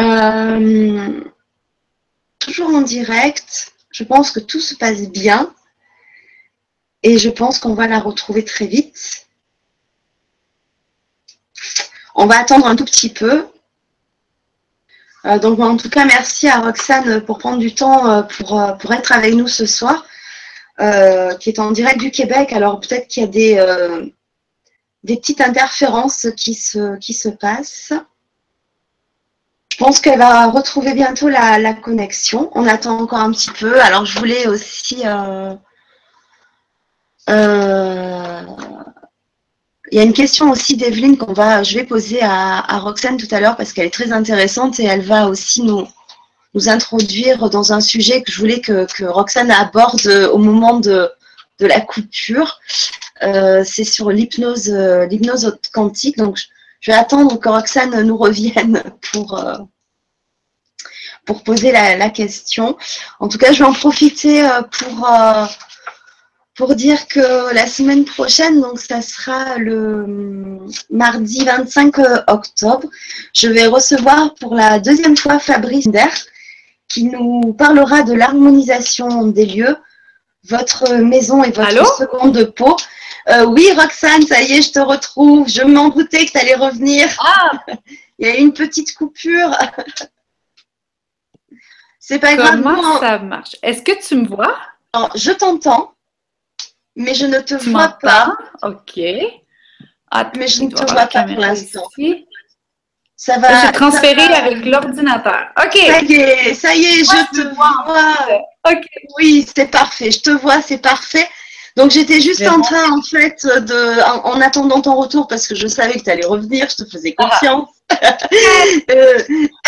[0.00, 1.20] Euh,
[2.40, 3.72] toujours en direct.
[3.92, 5.54] Je pense que tout se passe bien.
[7.02, 9.26] Et je pense qu'on va la retrouver très vite.
[12.14, 13.46] On va attendre un tout petit peu.
[15.26, 18.72] Euh, donc en tout cas, merci à Roxane pour prendre du temps euh, pour, euh,
[18.72, 20.04] pour être avec nous ce soir,
[20.78, 22.52] qui est en direct du Québec.
[22.52, 27.92] Alors peut-être qu'il y a des, petites interférences qui se, passent.
[29.72, 32.50] Je pense qu'elle va retrouver bientôt la, connexion.
[32.54, 33.78] On attend encore un petit peu.
[33.80, 35.04] Alors je voulais aussi
[37.30, 38.42] Euh,
[39.92, 43.28] il y a une question aussi d'Evelyne qu'on va, je vais poser à, Roxane tout
[43.30, 45.86] à l'heure parce qu'elle est très intéressante et elle va aussi nous,
[46.54, 51.10] nous introduire dans un sujet que je voulais que, Roxane aborde au moment de,
[51.60, 52.58] la coupure.
[53.22, 54.70] Euh, c'est sur l'hypnose,
[55.10, 56.16] l'hypnose quantique.
[56.16, 56.38] Donc,
[56.80, 59.58] je vais attendre que Roxane nous revienne pour, euh,
[61.26, 62.76] pour poser la, question.
[63.18, 65.08] En tout cas, je vais en profiter euh, pour,
[66.60, 70.04] pour dire que la semaine prochaine, donc ça sera le
[70.90, 71.96] mardi 25
[72.26, 72.86] octobre,
[73.32, 76.12] je vais recevoir pour la deuxième fois Fabrice Der
[76.86, 79.74] qui nous parlera de l'harmonisation des lieux,
[80.50, 82.76] votre maison et votre seconde peau.
[83.30, 85.48] Euh, oui, Roxane, ça y est, je te retrouve.
[85.48, 87.08] Je m'en doutais que tu allais revenir.
[87.20, 87.52] Ah
[88.18, 89.56] Il y a une petite coupure.
[91.98, 92.60] C'est pas grave.
[92.62, 93.56] Comment ça marche?
[93.62, 94.54] Est-ce que tu me vois?
[95.14, 95.94] je t'entends
[97.00, 98.36] mais je ne te vois pas.
[98.62, 99.00] Ok.
[100.10, 101.88] Ah, mais je ne te vois pas pour l'instant.
[103.16, 103.66] Ça va.
[103.66, 105.46] Je transféré avec l'ordinateur.
[105.62, 105.76] OK.
[105.76, 108.42] Ça y est, ça y est, je te vois.
[108.70, 108.86] OK.
[109.18, 110.10] Oui, c'est parfait.
[110.10, 111.28] Je te vois, c'est parfait.
[111.76, 115.68] Donc j'étais juste en train en fait de en, attendant ton retour parce que je
[115.68, 117.68] savais que tu allais revenir, je te faisais confiance.
[118.90, 119.18] Euh,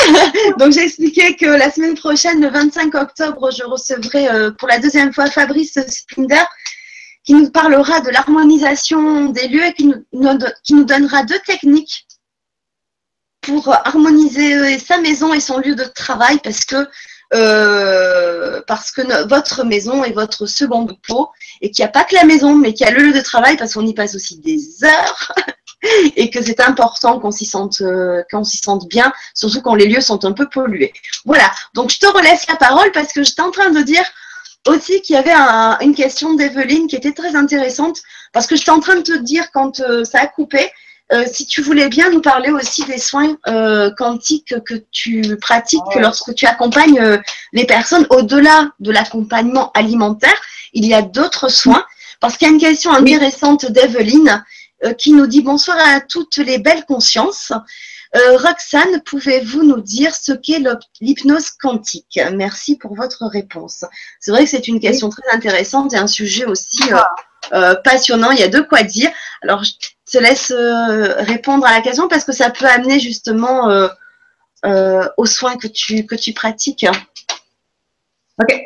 [0.59, 5.13] donc j'expliquais que la semaine prochaine, le 25 octobre, je recevrai euh, pour la deuxième
[5.13, 6.45] fois Fabrice Spinder
[7.25, 12.07] qui nous parlera de l'harmonisation des lieux et qui nous, donnera deux techniques
[13.41, 16.89] pour harmoniser sa maison et son lieu de travail parce que
[17.35, 21.31] euh, parce que votre maison est votre seconde peau
[21.63, 23.23] et qu'il n'y a pas que la maison mais qu'il y a le lieu de
[23.23, 25.33] travail parce qu'on y passe aussi des heures
[26.17, 29.87] et que c'est important qu'on s'y sente euh, qu'on s'y sente bien surtout quand les
[29.87, 30.93] lieux sont un peu pollués.
[31.25, 34.05] Voilà, donc je te relaisse la parole parce que j'étais en train de dire
[34.67, 35.35] aussi qu'il y avait
[35.85, 38.03] une question d'Evelyne qui était très intéressante
[38.33, 40.71] parce que j'étais en train de te dire quand euh, ça a coupé,
[41.13, 45.81] euh, si tu voulais bien nous parler aussi des soins euh, quantiques que tu pratiques
[45.97, 47.21] lorsque tu accompagnes
[47.53, 50.41] les personnes au-delà de l'accompagnement alimentaire,
[50.73, 51.85] il y a d'autres soins.
[52.21, 54.45] Parce qu'il y a une question intéressante d'Evelyne
[54.97, 57.53] qui nous dit bonsoir à toutes les belles consciences.
[58.15, 60.63] Euh, Roxane, pouvez-vous nous dire ce qu'est
[61.01, 62.21] l'hypnose quantique?
[62.35, 63.87] Merci pour votre réponse.
[64.21, 66.99] C'est vrai que c'est une question très intéressante et un sujet aussi euh,
[67.55, 68.31] euh, passionnant.
[68.31, 69.11] Il y a de quoi dire.
[69.43, 69.73] Alors, je
[70.11, 73.89] te laisse répondre à la question parce que ça peut amener justement
[75.17, 76.85] aux soins que tu, que tu pratiques.
[78.43, 78.61] OK.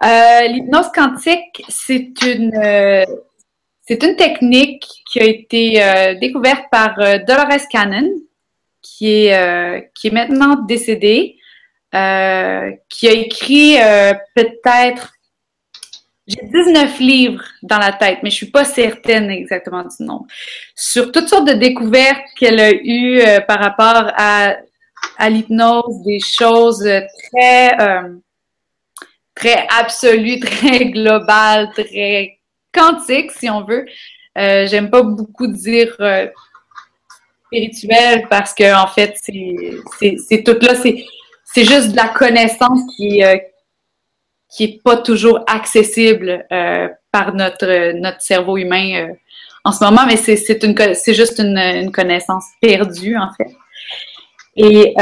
[0.00, 2.52] L'hypnose quantique, c'est une,
[3.88, 6.94] c'est une technique qui a été découverte par
[7.26, 8.08] Dolores Cannon,
[8.98, 11.36] qui est, euh, qui est maintenant décédé,
[11.94, 15.12] euh, qui a écrit euh, peut-être
[16.26, 20.26] j'ai 19 livres dans la tête, mais je suis pas certaine exactement du nom.
[20.74, 24.56] Sur toutes sortes de découvertes qu'elle a eues par rapport à,
[25.16, 26.86] à l'hypnose, des choses
[27.32, 27.74] très,
[29.34, 32.38] très absolues, très globales, très
[32.74, 33.86] quantiques, si on veut.
[34.36, 35.96] J'aime pas beaucoup dire
[37.48, 43.36] spirituel parce que en fait, c'est tout là, c'est juste de la connaissance qui euh,
[44.50, 49.12] qui pas toujours accessible euh, par notre notre cerveau humain euh,
[49.64, 50.74] en ce moment, mais c'est une
[51.14, 53.54] juste une, une, connaissance perdue en fait.
[54.56, 54.94] Et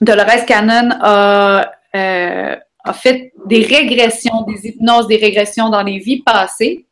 [0.00, 1.72] Dolores Cannon a
[2.88, 6.85] a fait des régressions, des hypnoses, des régressions dans les vies passées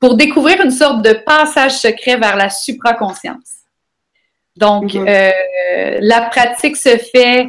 [0.00, 3.58] pour découvrir une sorte de passage secret vers la supraconscience.
[4.56, 5.06] Donc, mhm.
[5.08, 7.48] euh, la pratique se fait,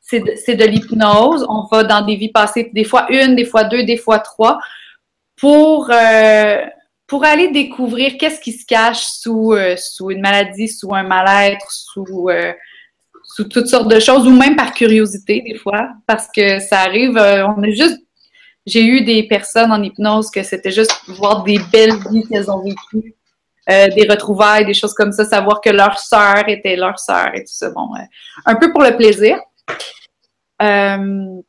[0.00, 1.46] c'est de, l'hypnose.
[1.48, 4.58] On va dans des vies passées, des fois une, des fois deux, des fois trois,
[5.36, 6.58] pour, euh,
[7.06, 11.70] pour aller découvrir qu'est-ce qui se cache sous, euh, sous une maladie, sous un mal-être,
[11.70, 12.28] sous,
[13.24, 17.16] sous toutes sortes de choses, ou même par curiosité, des fois, parce que ça arrive,
[17.16, 18.00] on est juste
[18.66, 22.62] j'ai eu des personnes en hypnose que c'était juste voir des belles vies qu'elles ont
[22.62, 23.14] vécues,
[23.68, 27.40] euh, des retrouvailles, des choses comme ça, savoir que leur sœur était leur sœur et
[27.40, 27.70] tout ça.
[27.70, 28.04] Bon, euh,
[28.46, 29.38] un peu pour le plaisir.
[30.62, 31.40] Euh,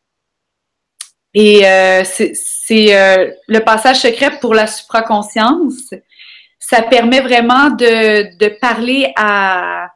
[1.33, 1.61] et
[2.03, 5.93] c'est le passage secret pour la supraconscience.
[6.59, 9.87] Ça permet vraiment de, parler à,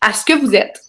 [0.00, 0.80] à ce que vous êtes,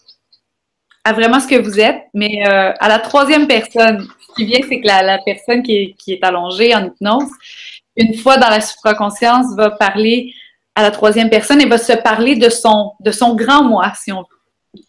[1.03, 4.87] à vraiment ce que vous êtes, mais à la troisième personne qui vient, c'est que
[4.87, 7.29] la, personne qui est, allongée en hypnose,
[7.95, 10.33] une fois dans la supraconscience, va parler
[10.75, 14.11] à la troisième personne et va se parler de son, de son grand moi, si
[14.11, 14.81] on veut.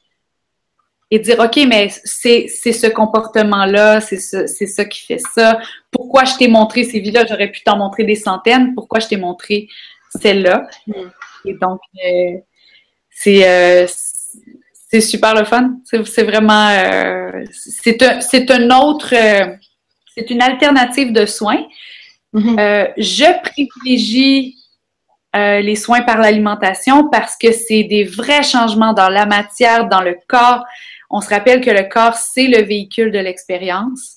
[1.10, 5.60] et dire, OK, mais c'est ce comportement-là, c'est ce, ça qui fait ça.
[5.90, 7.24] Pourquoi je t'ai montré ces vies-là?
[7.26, 8.74] J'aurais pu t'en montrer des centaines.
[8.74, 9.68] Pourquoi je t'ai montré
[10.20, 10.66] celle-là?
[10.88, 10.92] Mm.
[11.44, 12.38] Et donc, euh,
[13.10, 13.86] c'est euh,
[14.88, 15.76] c'est super le fun.
[15.84, 16.68] C'est vraiment...
[16.70, 18.20] Euh, c'est un,
[18.70, 19.08] un, autre...
[19.10, 21.64] c'est une alternative de soins.
[22.34, 22.92] Mm-hmm.
[22.98, 24.56] je privilégie
[25.34, 30.16] les soins par l'alimentation parce que c'est des vrais changements dans la matière, dans le
[30.28, 30.64] corps.
[31.10, 34.16] On se rappelle que le corps, c'est le véhicule de l'expérience.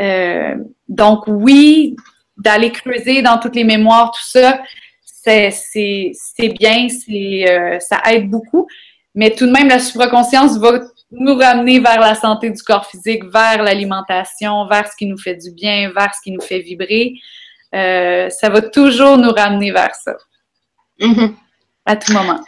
[0.00, 0.56] Euh,
[0.88, 1.96] donc oui,
[2.36, 4.60] d'aller creuser dans toutes les mémoires, tout ça,
[5.04, 6.12] c'est
[6.58, 8.66] bien, c'est euh, ça aide beaucoup.
[9.14, 13.24] Mais tout de même, la supraconscience va nous ramener vers la santé du corps physique,
[13.24, 17.14] vers l'alimentation, vers ce qui nous fait du bien, vers ce qui nous fait vibrer.
[17.74, 20.14] Euh, ça va toujours nous ramener vers ça.
[21.00, 21.34] Mm-hmm.
[21.84, 22.40] À tout moment.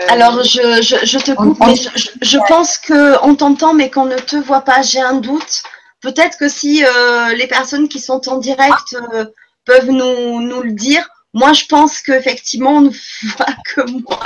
[0.00, 4.18] Euh, Alors, je, je, te coupe, mais je, je pense qu'on t'entend, mais qu'on ne
[4.18, 4.82] te voit pas.
[4.82, 5.62] J'ai un doute.
[6.00, 9.24] Peut-être que si euh, les personnes qui sont en direct euh,
[9.64, 12.90] peuvent nous, nous, le dire, moi, je pense qu'effectivement, on ne
[13.36, 14.20] voit que moi.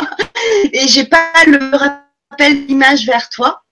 [0.72, 3.62] Et j'ai pas le rappel d'image vers toi.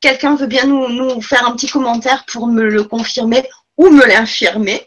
[0.00, 4.06] Quelqu'un veut bien nous, nous, faire un petit commentaire pour me le confirmer ou me
[4.06, 4.86] l'infirmer.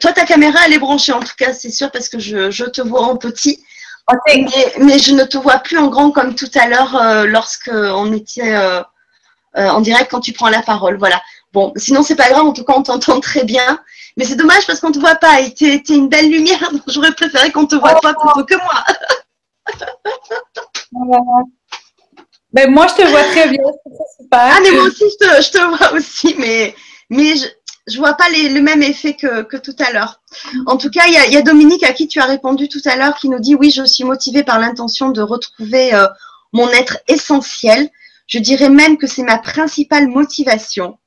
[0.00, 2.64] toi, ta caméra, elle est branchée, en tout cas, c'est sûr, parce que je, je
[2.64, 3.62] te vois en petit.
[4.78, 8.12] Mais, je ne te vois plus en grand comme tout à l'heure euh, lorsque on
[8.12, 8.82] était euh,
[9.56, 10.98] euh, en direct quand tu prends la parole.
[10.98, 11.20] Voilà.
[11.52, 13.80] Bon, sinon c'est pas grave, en tout cas on t'entend très bien.
[14.16, 17.52] Mais c'est dommage parce qu'on te voit pas et t'es une belle lumière, j'aurais préféré
[17.52, 18.84] qu'on te voit pas plutôt que moi.
[22.52, 23.62] ben, moi je te vois très bien,
[24.32, 26.74] Ah mais moi aussi je te, je te vois aussi, mais,
[27.08, 27.46] mais je,
[27.90, 30.20] je vois pas le même effet que, tout à l'heure.
[30.66, 33.16] En tout cas, il y a, Dominique à qui tu as répondu tout à l'heure
[33.16, 36.06] qui nous dit oui, je suis motivée par l'intention de retrouver euh,
[36.52, 37.90] mon être essentiel.
[38.26, 40.98] Je dirais même que c'est ma principale motivation.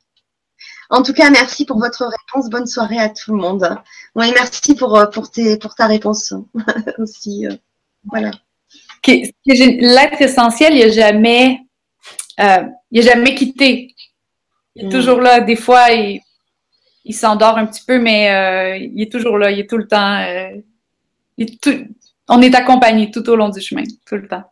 [0.89, 2.49] En tout cas, merci pour votre réponse.
[2.49, 3.77] Bonne soirée à tout le monde.
[4.15, 6.33] Oui, merci pour, euh, pour, tes, pour ta réponse
[6.97, 7.47] aussi.
[7.47, 7.55] Euh,
[8.05, 8.31] voilà.
[9.05, 11.59] L'être essentiel, il n'a jamais,
[12.37, 13.93] il a jamais quitté.
[14.75, 14.91] Il est mm.
[14.91, 15.41] toujours là.
[15.41, 16.21] Des fois, il,
[17.05, 19.87] il s'endort un petit peu, mais euh, il est toujours là, il est tout le
[19.87, 20.21] temps.
[20.21, 20.61] Euh,
[22.29, 24.43] on est accompagné tout au long du chemin, tout le temps.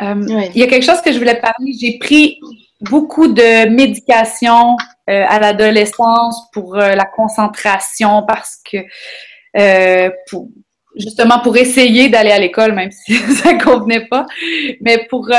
[0.00, 1.72] Euh, il y a quelque chose que je voulais parler.
[1.78, 2.38] J'ai pris
[2.80, 8.78] beaucoup de médication à l'adolescence pour la concentration parce que
[10.96, 14.26] justement pour essayer d'aller à l'école, même si ça ne convenait pas,
[14.80, 15.30] mais pour,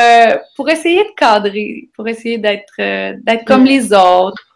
[0.56, 4.48] pour essayer de cadrer, pour essayer d'être d'être comme les autres,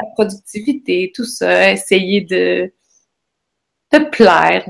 [0.00, 2.72] la productivité, tout ça, essayer de,
[3.92, 4.64] de plaire,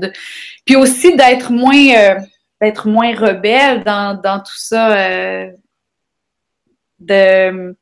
[0.65, 2.19] puis aussi d'être moins, euh,
[2.59, 5.51] d'être moins rebelle dans, tout ça, euh,
[6.99, 7.75] de,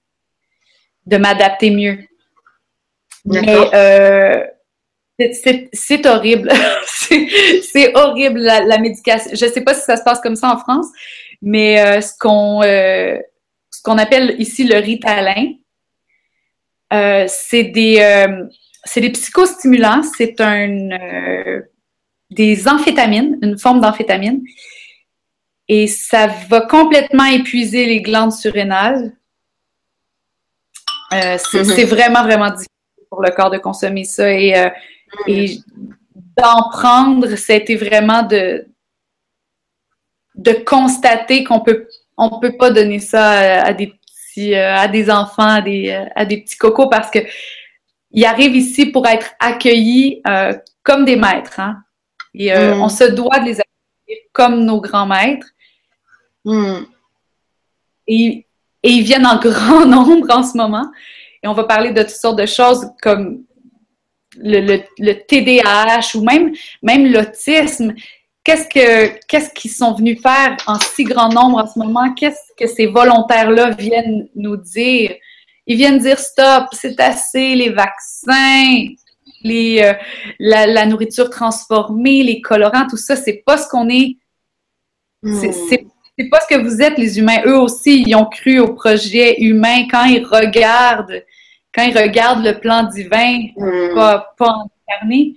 [1.10, 1.97] de m'adapter mieux.
[3.26, 4.43] Mais euh,
[5.34, 6.51] c'est horrible.
[7.72, 9.32] c'est horrible la, médication.
[9.34, 10.88] Je ne sais pas si ça se passe comme ça en France,
[11.41, 12.62] mais ce qu'on
[13.80, 15.53] ce qu'on appelle ici le ritalin,
[16.91, 18.45] euh, c'est des, euh,
[18.84, 21.62] c'est des psychostimulants, c'est un, euh,
[22.30, 24.41] des amphétamines, une forme d'amphétamine.
[25.68, 29.16] Et ça va complètement épuiser les glandes surrénales.
[31.12, 31.38] Mhm.
[31.66, 32.68] c'est, vraiment, vraiment difficile
[33.10, 34.32] pour le corps de consommer ça.
[34.32, 34.53] Et,
[35.28, 35.57] et
[36.38, 38.68] d'en prendre, c'était vraiment de,
[40.36, 41.88] de constater qu'on peut
[42.22, 43.93] on peut pas donner ça à des
[44.47, 47.20] euh, à des enfants, à des, euh, à des petits cocos parce que
[48.12, 51.60] ils arrivent ici pour être accueillis euh, comme des maîtres.
[51.60, 51.84] Hein?
[52.34, 52.82] Et mm.
[52.82, 55.47] on se doit de les accueillir comme nos grands maîtres.
[56.45, 56.84] Mm.
[58.07, 58.45] Et,
[58.84, 60.86] et, ils viennent en grand nombre en ce moment.
[61.41, 63.43] Et on va parler de toutes sortes de choses comme
[64.38, 67.93] le, le, le TDAH ou même, même l'autisme
[68.49, 72.13] qu'est-ce que qu'est-ce qu'ils sont venus faire en si grand nombre en ce moment?
[72.13, 75.15] Qu'est-ce que ces volontaires-là viennent nous dire?
[75.67, 78.88] Ils viennent dire stop, c'est assez, les vaccins,
[79.43, 79.93] les, euh,
[80.39, 84.17] la, nourriture transformée, les colorants, tout ça, c'est pas ce qu'on est.
[85.21, 85.51] Hmm.
[86.20, 87.41] C'est pas ce que vous êtes, les humains.
[87.45, 91.24] Eux aussi, ils ont cru au projet humain quand ils regardent,
[91.74, 93.95] quand ils regardent le plan divin, hmm.
[93.95, 95.36] pas, pas incarné.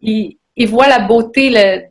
[0.00, 1.82] Ils, ils voient la beauté, le,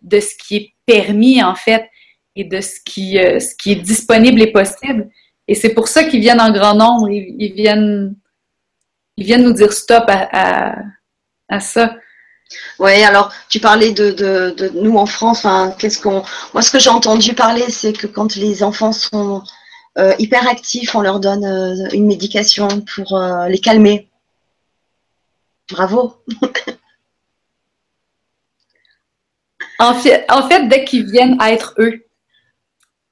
[0.00, 1.88] de, ce qui est permis, en fait,
[2.36, 5.10] et de ce qui, euh, ce qui est disponible et possible.
[5.48, 7.10] Et c'est pour ça qu'ils viennent en grand nombre.
[7.10, 8.14] Ils, viennent,
[9.16, 10.76] ils viennent nous dire stop à,
[11.48, 11.96] à, ça.
[12.78, 15.46] Oui, alors tu parlais de, de, nous en France.
[15.78, 16.22] qu'est-ce qu'on
[16.54, 19.42] Moi, ce que j'ai entendu parler, c'est que quand les enfants sont
[19.98, 24.08] euh, hyperactifs, on leur donne euh, une médication pour euh, les calmer.
[25.70, 26.16] Bravo.
[29.78, 32.06] en, fait, en fait, dès qu'ils viennent à être eux,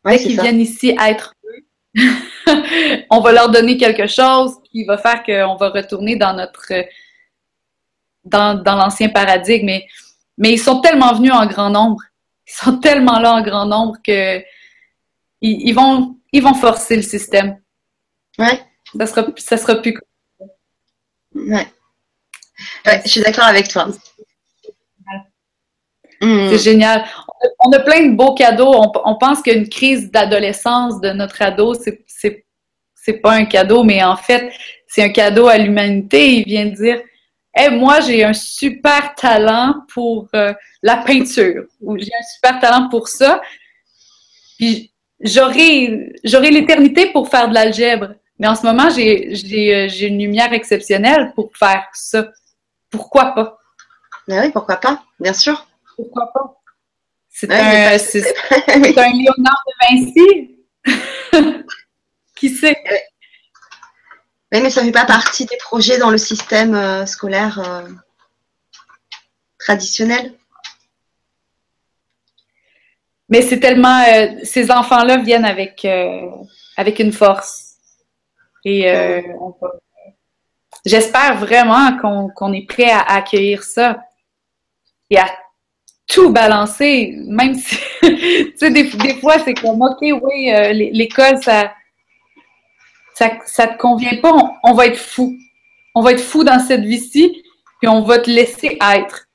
[0.05, 1.65] dès qu'ils viennent ici à être eux,
[3.11, 6.73] on va leur donner quelque chose qui va faire qu'on va retourner dans notre
[8.27, 9.67] dans, l'ancien paradigme.
[9.67, 9.87] Mais,
[10.39, 12.03] mais ils sont tellement venus en grand nombre.
[12.47, 14.43] Ils sont tellement là en grand nombre que
[15.41, 17.61] ils, vont, ils vont forcer le système.
[18.39, 18.61] Ouais.
[18.99, 19.97] Ça sera, ça sera plus.
[21.35, 21.67] Ouais.
[22.87, 23.89] ouais je suis d'accord avec toi.
[26.21, 27.05] C'est génial.
[27.61, 28.73] On a plein de beaux cadeaux.
[29.05, 32.05] On, pense qu'une crise d'adolescence de notre ado, c'est,
[32.95, 34.53] c'est pas un cadeau, mais en fait,
[34.87, 36.39] c'est un cadeau à l'humanité.
[36.39, 37.01] Il vient dire
[37.57, 40.53] hey, moi, j'ai un super talent pour euh,
[40.83, 43.41] la peinture ou j'ai un super talent pour ça.
[44.59, 48.15] Puis j'aurai, j'aurai l'éternité pour faire de l'algèbre.
[48.39, 52.31] Mais en ce moment, j'ai, j'ai, euh, j'ai une lumière exceptionnelle pour faire ça.
[52.91, 53.59] Pourquoi pas?
[54.29, 55.67] Ben oui, pourquoi pas, bien sûr.
[55.97, 56.61] Pourquoi pas?
[57.29, 58.25] C'est un, c'est,
[58.99, 60.57] un Léonard de Vinci.
[62.35, 62.83] Qui sait?
[64.53, 67.89] Oui, mais ça ne fait pas partie des projets dans le système euh, scolaire euh,
[69.59, 70.35] traditionnel.
[73.29, 74.05] Mais c'est tellement.
[74.09, 75.85] Euh, ces enfants-là viennent avec,
[76.77, 77.75] avec une force.
[78.65, 78.85] Et
[80.85, 84.01] j'espère vraiment qu'on est prêt à accueillir ça
[85.11, 85.27] et à
[86.09, 90.53] tout balancer, même si, tu sais, des, des, fois, c'est comme, OK, oui,
[90.93, 91.73] l'école, ça,
[93.17, 95.35] ça, ça te convient pas, on, va être fou.
[95.95, 97.43] On va être fou dans cette vie-ci,
[97.81, 99.27] puis on va te laisser être.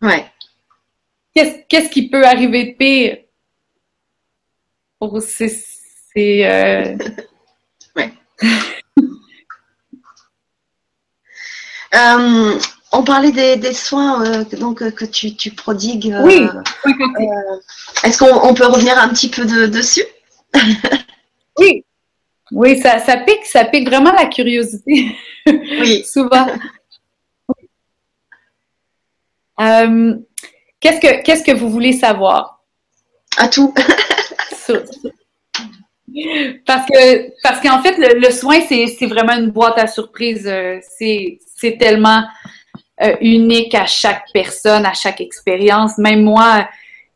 [0.00, 0.30] Ouais.
[1.34, 3.18] Qu'est-ce, qui peut arriver de pire?
[5.00, 5.50] Oh, c'est.
[6.16, 6.96] Euh,
[7.96, 8.12] ouais.
[11.94, 12.58] Euh,
[12.92, 16.14] on parlait des, soins euh, donc, que tu, tu prodigues.
[16.24, 16.46] oui.
[18.02, 20.04] Est-ce qu'on peut revenir un petit peu dessus?
[21.58, 21.84] Oui,
[22.52, 25.16] oui, ça, ça pique, ça pique vraiment la curiosité.
[25.46, 26.04] Oui.
[26.06, 26.46] Souvent.
[29.58, 30.14] Euh,
[30.80, 32.62] qu'est-ce que qu'est-ce que vous voulez savoir?
[33.38, 33.74] À tout.
[36.66, 40.46] parce que parce qu'en fait, le, soin, c'est vraiment une boîte à surprise.
[40.46, 42.22] Euh, c'est tellement
[43.02, 45.98] euh, unique à chaque personne, à chaque expérience.
[45.98, 46.68] Même moi,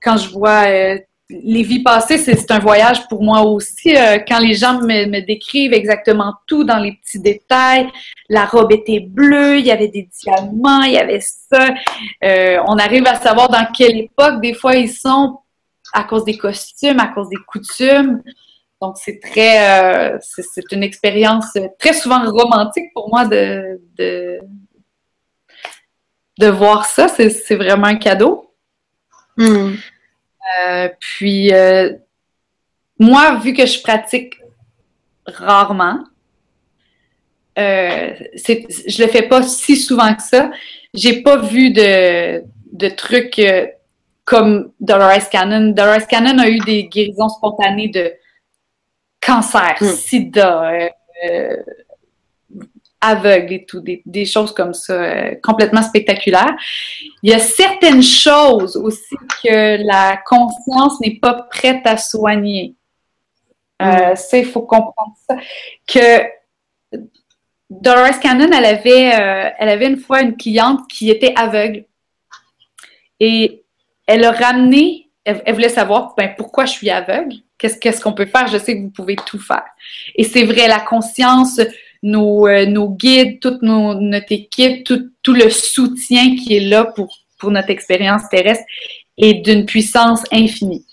[0.03, 0.99] quand je vois
[1.31, 3.97] les vies passées, c'est un voyage pour moi aussi.
[3.97, 7.89] Euh, quand les gens me, décrivent exactement tout dans les petits détails,
[8.29, 11.69] la robe était bleue, il y avait des diamants, il y avait ça.
[12.25, 15.39] Euh, on arrive à savoir dans quelle époque des fois ils sont
[15.93, 18.23] à cause des costumes, à cause des coutumes.
[18.81, 23.81] Donc c'est très, euh, c'est une expérience très souvent romantique pour moi de
[26.39, 27.09] de, voir ça.
[27.09, 28.55] C'est vraiment un cadeau.
[29.37, 29.75] Hmm.
[30.67, 31.93] Euh, puis, euh,
[32.99, 34.41] moi, vu que je pratique
[35.27, 36.05] rarement,
[37.59, 40.51] euh, je le fais pas si souvent que ça.
[40.95, 43.67] J'ai pas vu de, de trucs euh,
[44.25, 45.71] comme Dolores Cannon.
[45.71, 48.13] Dolores Cannon a eu des guérisons spontanées de
[49.21, 49.87] cancer, hmm.
[49.87, 50.91] sida,
[53.01, 56.55] aveugle et tout, des, choses comme ça, euh, complètement spectaculaires.
[57.23, 62.75] Il y a certaines choses aussi que la conscience n'est pas prête à soigner.
[63.81, 65.37] Euh, ça, il faut comprendre ça.
[65.87, 66.25] Que
[67.71, 71.85] Dolores Cannon, elle avait, euh, elle avait une fois une cliente qui était aveugle.
[73.21, 73.63] Et
[74.07, 77.37] elle a ramené, elle, voulait savoir ben, pourquoi je suis aveugle?
[77.59, 78.49] Qu'est-ce qu'est-ce qu'on peut faire?
[78.49, 79.67] Je sais que vous pouvez tout faire.
[80.17, 81.61] Et c'est vrai, la conscience
[82.03, 87.15] nos, euh, nos guides, toute notre équipe, tout, tout, le soutien qui est là pour,
[87.39, 88.65] pour notre expérience terrestre
[89.19, 90.87] est d'une puissance infinie.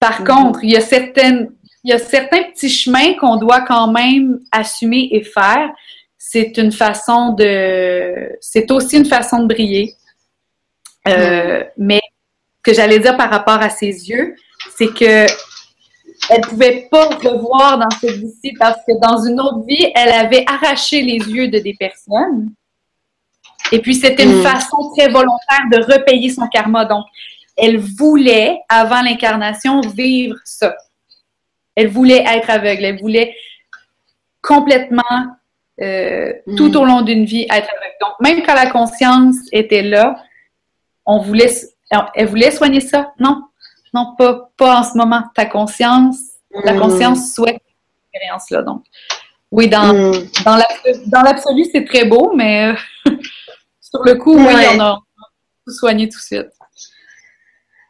[0.00, 0.26] Par mhm.
[0.26, 1.52] contre, il y a certaines,
[1.84, 5.70] il y a certains petits chemins qu'on doit quand même assumer et faire.
[6.18, 9.94] C'est une façon de, c'est aussi une façon de briller.
[11.06, 11.64] Euh, mhm.
[11.78, 12.00] Mais
[12.58, 14.34] ce que j'allais dire par rapport à ses yeux,
[14.76, 15.26] c'est que
[16.30, 20.44] elle pouvait pas revoir dans cette vie-ci parce que dans une autre vie, elle avait
[20.46, 22.50] arraché les yeux de des personnes.
[23.72, 24.42] Et puis, c'était une mm.
[24.42, 26.84] façon très volontaire de repayer son karma.
[26.84, 27.04] Donc,
[27.56, 30.76] elle voulait, avant l'incarnation, vivre ça.
[31.74, 32.84] Elle voulait être aveugle.
[32.84, 33.34] Elle voulait
[34.42, 35.02] complètement
[35.80, 36.76] euh, tout mm.
[36.76, 37.96] au long d'une vie être avec.
[38.00, 40.16] Donc, même quand la conscience était là,
[41.04, 41.50] on voulait,
[42.14, 43.12] elle voulait soigner ça.
[43.18, 43.42] Non,
[43.94, 45.24] non, pas, pas en ce moment.
[45.34, 46.18] Ta conscience,
[46.64, 46.80] la mm.
[46.80, 48.62] conscience souhaite cette expérience-là.
[48.62, 48.84] Donc,
[49.50, 50.28] oui, dans, mm.
[51.06, 53.12] dans l'absolu, c'est très beau, mais euh,
[53.80, 54.98] sur le coup, oui, on a
[55.66, 56.50] tout soigné tout de suite.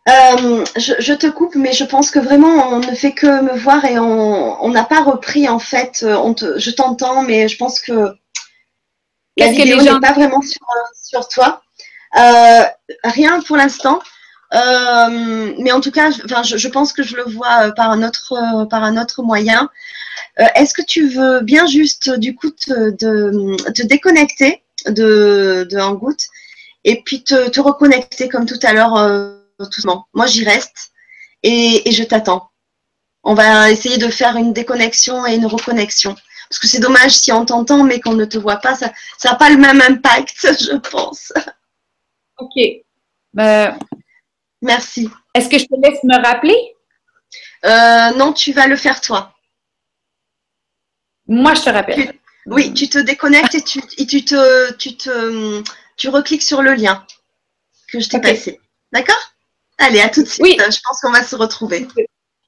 [0.09, 3.84] Euh, je, te coupe, mais je pense que vraiment on ne fait que me voir
[3.84, 6.05] et on n'a pas repris en fait.
[6.05, 8.14] Euh, on te, je t'entends, mais je pense que
[9.36, 10.61] la vidéo n'est pas vraiment sur,
[10.94, 11.61] sur toi.
[12.16, 12.62] Euh,
[13.03, 13.99] rien pour l'instant.
[14.53, 19.01] Mais en tout cas, je, pense que je le vois par un autre, par un
[19.01, 19.68] autre moyen.
[20.55, 25.78] Est-ce que tu veux bien juste du coup te, déconnecter de, de
[26.84, 28.97] et puis te, te reconnecter comme tout à l'heure
[29.59, 30.07] doucement.
[30.14, 30.92] Moi, j'y reste
[31.42, 32.51] et, je t'attends.
[33.22, 36.14] On va essayer de faire une déconnexion et une reconnexion.
[36.49, 38.92] Parce que c'est dommage si on t'entend mais qu'on ne te voit pas, ça
[39.24, 41.32] n'a pas le même impact, je pense.
[42.38, 42.55] Ok.
[43.34, 43.76] Ben,
[44.62, 45.09] Merci.
[45.34, 46.57] Est-ce que je te laisse me rappeler?
[47.64, 49.34] Euh, non, tu vas le faire toi.
[51.26, 52.14] Moi, je te rappelle.
[52.46, 55.62] oui, tu te déconnectes et tu, tu, te, tu, te,
[55.96, 57.04] tu recliques sur le lien
[57.88, 58.61] que je t'ai passé.
[58.92, 59.32] D'accord?
[59.78, 60.42] Allez, à tout de suite.
[60.42, 60.57] Oui.
[60.59, 61.86] Je pense qu'on va se retrouver.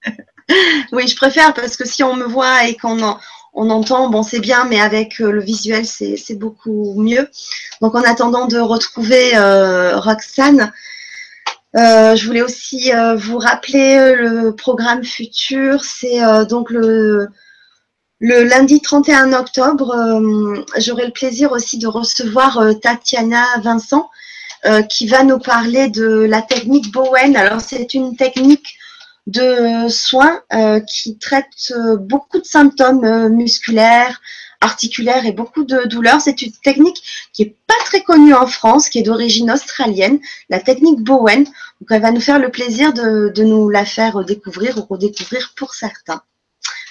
[0.92, 3.18] oui, je préfère parce que si on me voit et qu'on
[3.54, 7.28] on entend, bon, c'est bien, mais avec euh, le visuel, c'est beaucoup mieux.
[7.80, 10.72] Donc, en attendant de retrouver euh, Roxane,
[11.76, 15.84] euh, je voulais aussi vous rappeler le programme futur.
[15.84, 17.28] C'est donc le,
[18.20, 19.94] le lundi 31 octobre.
[20.78, 24.08] J'aurai le plaisir aussi de recevoir Tatiana Vincent,
[24.64, 27.36] euh, qui va nous parler de la technique Bowen.
[27.36, 28.76] Alors, c'est une technique
[29.28, 34.20] de soins euh, qui traite euh, beaucoup de symptômes musculaires,
[34.60, 36.20] articulaires et beaucoup de douleurs.
[36.20, 37.02] C'est une technique
[37.32, 41.44] qui est pas très connue en France, qui est d'origine australienne, la technique Bowen.
[41.44, 45.74] Donc, elle va nous faire le plaisir de, nous la faire découvrir ou redécouvrir pour
[45.74, 46.22] certains.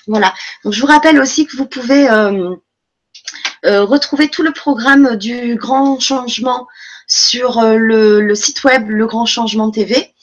[0.07, 0.33] Voilà.
[0.63, 5.99] Donc, je vous rappelle aussi que vous pouvez euh, retrouver tout le programme du grand
[5.99, 6.67] changement
[7.07, 10.13] sur euh, le, site web Le Grand Changement TV.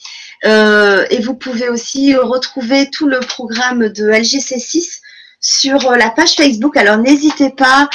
[0.45, 5.01] Euh, et vous pouvez aussi retrouver tout le programme de LGC6
[5.45, 6.75] sur euh, la page Facebook.
[6.75, 7.87] Alors n'hésitez pas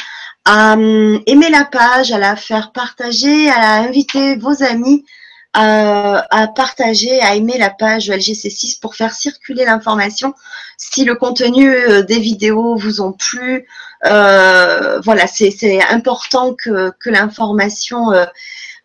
[0.44, 0.72] à
[1.26, 5.04] aimer la page, à la faire partager, à inviter vos amis
[5.52, 10.32] à, partager, à aimer la page LGC6 pour faire circuler l'information.
[10.78, 11.74] Si le contenu
[12.04, 13.66] des vidéos vous ont plu,
[14.02, 18.12] voilà, c'est important que, que l'information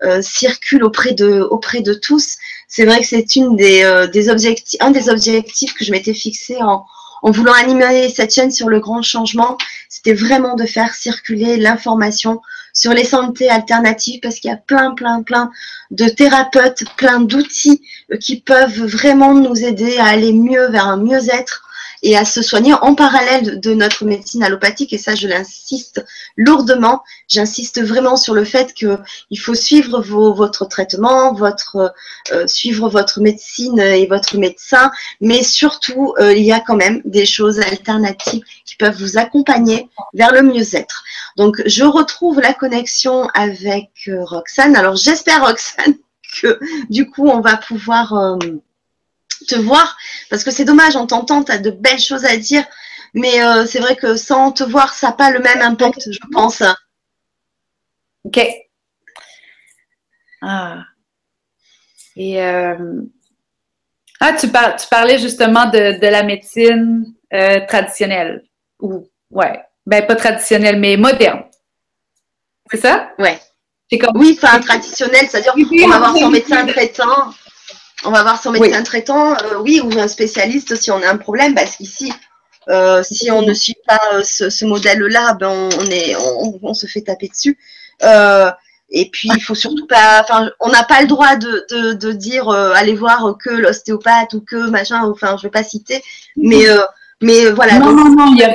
[0.03, 2.36] euh, circule auprès de, auprès de tous.
[2.68, 6.13] C'est vrai que c'est une des, euh, des objectifs, un des objectifs que je m'étais
[6.13, 6.86] fixé en,
[7.26, 9.57] en voulant animer cette chaîne sur le grand changement,
[9.89, 12.39] c'était vraiment de faire circuler l'information
[12.71, 15.49] sur les santé alternatives parce qu'il y a plein, plein, plein
[15.89, 17.82] de thérapeutes, plein d'outils
[18.13, 21.64] euh, qui peuvent vraiment nous aider à aller mieux vers un mieux-être
[22.04, 24.93] et à se soigner en parallèle de notre médecine allopathique.
[24.93, 26.06] Et ça, je l'insiste
[26.38, 27.04] lourdement.
[27.28, 31.93] J'insiste vraiment sur le fait qu'il faut suivre vos, votre traitement, votre,
[32.32, 34.91] euh, suivre votre médecine et votre médecin.
[35.22, 39.89] Mais surtout, euh, il y a quand même des choses alternatives qui peuvent vous accompagner
[40.14, 41.04] vers le mieux-être.
[41.38, 44.76] Donc, je retrouve la connexion avec euh, Roxane.
[44.76, 45.96] Alors, j'espère, Roxane,
[46.41, 48.38] que du coup, on va pouvoir
[49.47, 49.97] te voir,
[50.29, 52.66] parce que c'est dommage, on t'entend, tu as de belles choses à dire,
[53.13, 56.20] mais euh, c'est vrai que sans te voir, ça n'a pas le même impact, je
[56.32, 56.62] pense.
[58.24, 58.39] Ok.
[60.41, 60.83] Ah.
[62.16, 63.01] Et euh,
[64.20, 68.43] ah, tu, tu, parlais justement de, la médecine euh, traditionnelle.
[68.79, 71.43] Ou ouais, ben pas traditionnelle, mais moderne.
[72.71, 73.12] C'est ça?
[73.20, 73.39] Ouais.
[73.99, 74.17] Comme...
[74.17, 77.33] Oui, enfin traditionnel, c'est-à-dire qu'on va voir son médecin traitant
[78.05, 81.17] on va voir son médecin traitant, euh, oui, ou un spécialiste si on a un
[81.17, 82.11] problème, parce qu'ici,
[82.69, 86.15] euh, si on ne suit pas euh, ce, modèle-là, ben on, est,
[86.61, 87.57] on, se fait taper dessus.
[88.01, 92.49] et puis, il faut surtout pas, enfin, on n'a pas le droit de, de, dire
[92.49, 96.01] allez voir que l'ostéopathe ou que machin, enfin, je vais pas citer,
[96.37, 96.65] mais,
[97.21, 97.79] mais voilà.
[97.79, 98.53] Non, non, non, il y a,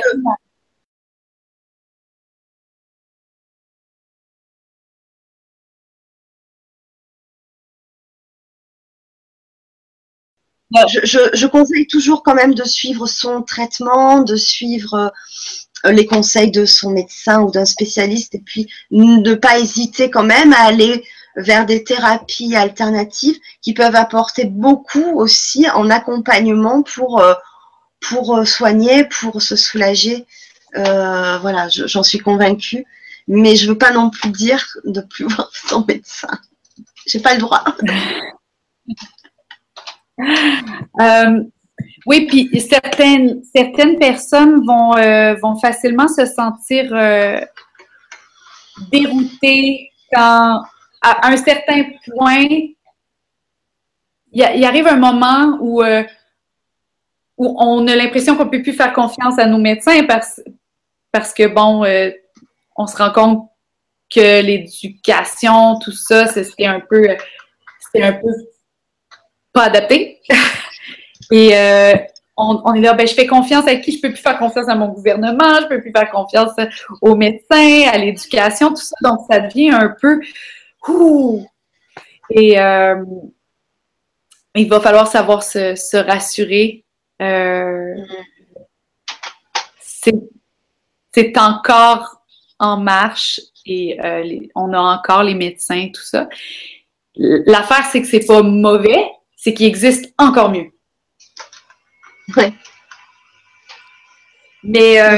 [10.73, 15.11] je, conseille toujours quand même de suivre son traitement, de suivre
[15.85, 20.23] euh, les conseils de son médecin ou d'un spécialiste, et puis ne pas hésiter quand
[20.23, 21.03] même à aller
[21.37, 27.33] vers des thérapies alternatives qui peuvent apporter beaucoup aussi en accompagnement pour, euh,
[28.01, 30.25] pour euh, soigner, pour se soulager
[30.73, 32.85] voilà, j'en suis convaincue.
[33.27, 36.39] Mais je veux pas non plus dire de plus voir son médecin.
[37.05, 37.63] J'ai pas le droit.
[42.05, 44.91] oui, puis certaines, personnes vont,
[45.41, 46.93] vont facilement se sentir
[48.91, 50.63] déroutées quand,
[51.01, 52.47] à un certain point,
[54.31, 56.03] il, arrive un moment où, euh,
[57.37, 61.83] on a l'impression qu'on ne peut plus faire confiance à nos médecins parce, que, bon,
[61.83, 62.11] euh,
[62.75, 63.49] on se rend compte
[64.13, 67.07] que l'éducation, tout ça, c'était un peu,
[67.79, 68.29] c'était un peu
[69.53, 70.21] pas adapté.
[71.31, 71.93] Et euh,
[72.35, 73.91] on, est là, ben, je fais confiance à qui?
[73.93, 76.51] Je peux plus faire confiance à mon gouvernement, je peux plus faire confiance
[77.01, 78.95] aux médecins, à l'éducation, tout ça.
[79.01, 80.19] Donc, ça devient un peu!
[82.31, 82.57] Et
[84.55, 86.83] il va falloir savoir se, rassurer.
[87.21, 87.95] Euh,
[91.13, 92.23] c'est encore
[92.59, 96.29] en marche et euh, on a encore les médecins, tout ça.
[97.15, 99.05] L'affaire, c'est que c'est pas mauvais,
[99.41, 100.69] c'est qu'il existe encore mieux.
[102.37, 102.43] Oui.
[104.63, 105.17] Mais euh,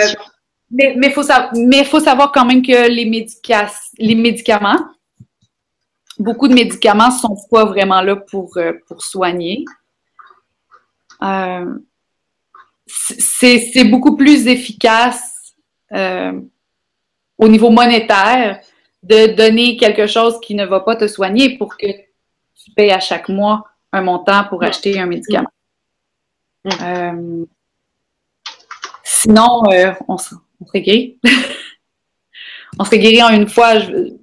[0.72, 3.28] mais il faut, faut, savoir quand même que les,
[4.00, 4.80] les médicaments,
[6.18, 9.66] beaucoup de médicaments ne sont pas vraiment là pour, euh, pour soigner.
[11.22, 11.76] Euh,
[12.88, 15.54] c'est beaucoup plus efficace
[15.92, 16.40] euh,
[17.38, 18.62] au niveau monétaire
[19.04, 23.00] de donner quelque chose qui ne va pas te soigner pour que tu payes à
[23.00, 23.64] chaque mois
[23.94, 25.48] un montant pour acheter un médicament.
[29.04, 29.64] sinon,
[30.08, 31.20] on, serait guéri.
[32.80, 33.80] on serait guéri en une fois.
[33.80, 34.14] Je,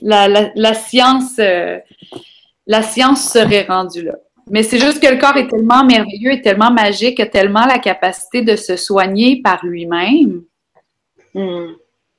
[0.00, 1.78] la, science, euh,
[2.66, 4.14] la science serait rendue là.
[4.48, 7.78] Mais c'est juste que le corps est tellement merveilleux et tellement magique, a tellement la
[7.78, 10.42] capacité de se soigner par lui-même.
[11.34, 11.74] Hmm.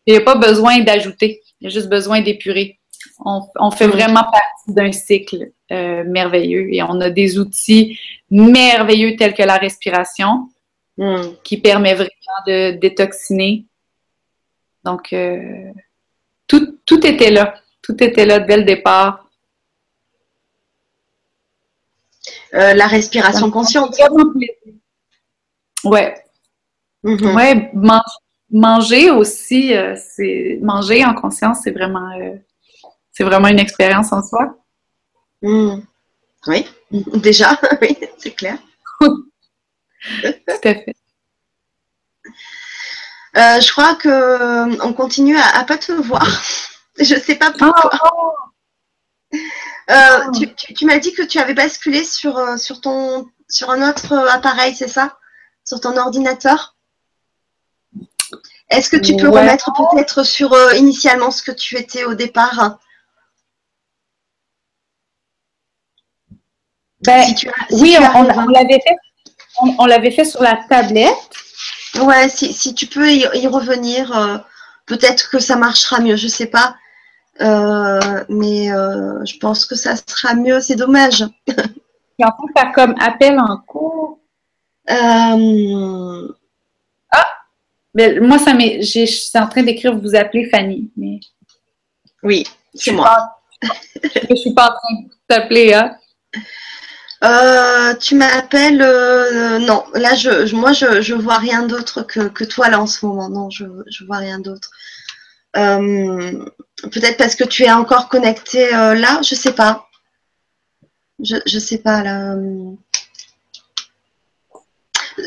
[0.05, 2.79] Il n'y a pas besoin d'ajouter, il y a juste besoin d'épurer.
[3.23, 7.99] On, fait vraiment partie d'un cycle euh, merveilleux et on a des outils
[8.29, 10.49] merveilleux tels que la respiration
[10.97, 11.33] hmm.
[11.43, 13.65] qui permet vraiment de détoxiner.
[14.83, 15.71] Donc, euh,
[16.47, 17.55] tout, tout était là.
[17.81, 19.27] Tout était là dès le départ.
[22.53, 23.95] Euh, la respiration consciente.
[25.83, 26.15] Ouais.
[27.03, 27.35] Mm-hmm.
[27.35, 27.71] Ouais,
[28.51, 32.35] manger aussi, euh, c'est manger en conscience, c'est vraiment, euh,
[33.11, 34.57] c'est vraiment une expérience en soi?
[35.41, 35.81] Mm.
[36.47, 38.57] Oui, déjà, oui, c'est clair.
[38.99, 39.13] Tout
[40.47, 40.95] à fait.
[43.35, 46.27] je crois que on continue à, à pas te voir.
[46.99, 47.89] Je sais pas pourquoi.
[49.87, 50.31] Ah, euh,
[50.75, 54.75] tu, m'as dit que tu avais basculé sur, euh, sur, ton, sur un autre appareil,
[54.75, 55.17] c'est ça?
[55.65, 56.75] Sur ton ordinateur?
[58.69, 62.79] Est-ce que tu peux remettre peut-être sur euh, initialement ce que tu étais au départ?
[67.03, 67.23] Ben,
[67.71, 68.95] Oui, on, l'avait fait,
[69.77, 71.15] on, l'avait fait sur la tablette.
[72.01, 74.43] Ouais, si, tu peux y, revenir,
[74.85, 76.75] peut-être que ça marchera mieux, je sais pas.
[77.39, 81.25] Euh, mais euh, je pense que ça sera mieux, c'est dommage.
[82.19, 84.19] Tu en train faire comme appel en cours.
[84.91, 86.27] Euh,
[87.09, 87.27] ah!
[87.95, 88.83] Mais moi, ça m'est.
[88.83, 90.91] Je suis en train d'écrire vous appelez Fanny.
[90.97, 91.19] Mais...
[92.21, 92.45] Oui,
[92.75, 93.39] c'est moi.
[93.63, 95.97] je ne suis pas en train de t'appeler, hein?
[97.99, 98.79] Tu m'appelles
[99.61, 103.05] non là je, moi je, je vois rien d'autre que, que, toi là en ce
[103.05, 104.71] moment non je je vois rien d'autre
[105.57, 106.45] euh,
[106.91, 109.87] peut-être parce que tu es encore connecté euh, là, je sais pas.
[111.19, 112.35] Je, je sais pas là.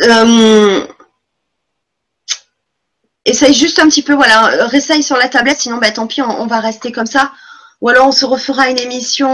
[0.09, 0.87] Euh,
[3.25, 6.47] essaye juste un petit peu, voilà, réessaye sur la tablette, sinon bah, tant pis, on,
[6.47, 7.33] va rester comme ça.
[7.81, 9.29] Ou alors on se refera une émission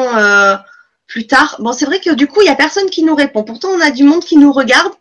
[1.10, 1.56] plus tard.
[1.58, 3.42] Bon, c'est vrai que du coup, il n'y a personne qui nous répond.
[3.44, 4.92] Pourtant, on a du monde qui nous regarde.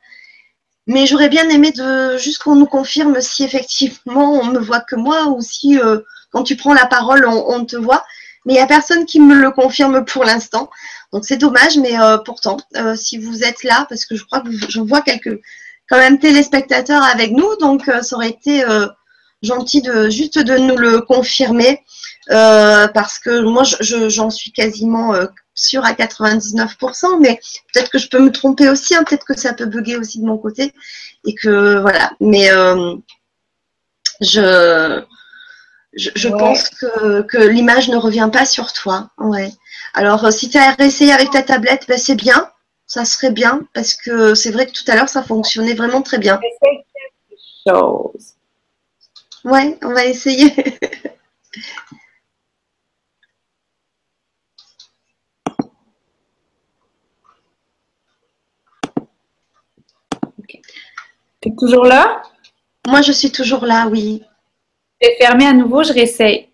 [0.88, 4.96] Mais j'aurais bien aimé de juste qu'on nous confirme si effectivement on me voit que
[4.96, 6.00] moi ou si euh,
[6.32, 8.04] quand tu prends la parole on, te voit.
[8.44, 10.72] Mais il n'y a personne qui me le confirme pour l'instant.
[11.14, 14.40] Donc c'est dommage, mais euh, pourtant, euh, si vous êtes là, parce que je crois
[14.40, 15.40] que je vois quelques
[15.88, 18.64] quand même téléspectateurs avec nous, donc ça aurait été
[19.44, 21.84] gentil de juste de nous le confirmer.
[22.28, 25.14] parce que moi j'en suis quasiment
[25.60, 27.40] sûr à 99%, mais
[27.74, 30.26] peut-être que je peux me tromper aussi, hein, peut-être que ça peut bugger aussi de
[30.26, 30.74] mon côté,
[31.26, 32.12] et que voilà.
[32.20, 32.96] Mais euh,
[34.22, 35.04] je,
[35.94, 39.10] je, pense que, l'image ne revient pas sur toi.
[39.18, 39.52] Ouais.
[39.94, 42.50] Alors, euh, si tu as réessayé avec ta tablette, ben, c'est bien,
[42.88, 46.20] ça serait bien, parce que c'est vrai que tout à l'heure, ça fonctionnait vraiment très
[46.20, 46.40] bien.
[49.44, 50.54] Ouais, on va essayer.
[61.42, 62.22] Tu es toujours là?
[62.88, 64.24] Moi, je suis toujours là, oui.
[65.02, 66.50] Je vais fermer à nouveau, je réessaye.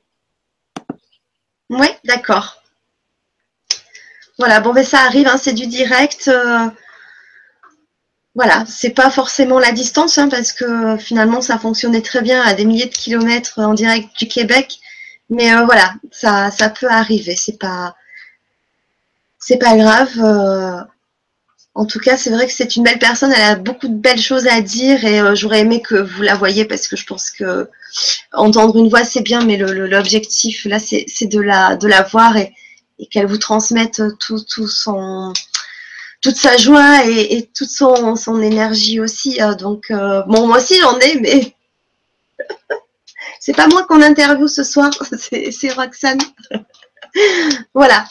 [1.70, 2.62] Oui, d'accord.
[4.38, 6.28] Voilà, bon, ben ça arrive, hein, c'est du direct.
[6.28, 6.70] Euh,
[8.36, 12.54] voilà, c'est pas forcément la distance, hein, parce que finalement, ça fonctionnait très bien à
[12.54, 14.78] des milliers de kilomètres en direct du Québec.
[15.30, 17.36] Mais euh, voilà, ça, ça peut arriver.
[17.36, 17.96] C'est pas,
[19.40, 20.12] c'est pas grave.
[20.20, 20.84] Euh,
[21.76, 23.34] en tout cas, c'est vrai que c'est une belle personne.
[23.34, 26.64] Elle a beaucoup de belles choses à dire et j'aurais aimé que vous la voyiez
[26.64, 27.70] parce que je pense que
[28.32, 31.78] entendre une voix c'est bien, mais l'objectif là, c'est de la,
[32.10, 32.54] voir et,
[33.12, 34.40] qu'elle vous transmette tout,
[36.22, 39.42] toute sa joie et, toute son, son, énergie aussi.
[39.42, 39.56] Hein.
[39.56, 41.56] Donc, euh, bon, moi aussi j'en ai, mais
[43.42, 46.20] c'est pas moi qu'on interviewe ce soir, c'est Roxane.
[47.74, 48.06] voilà.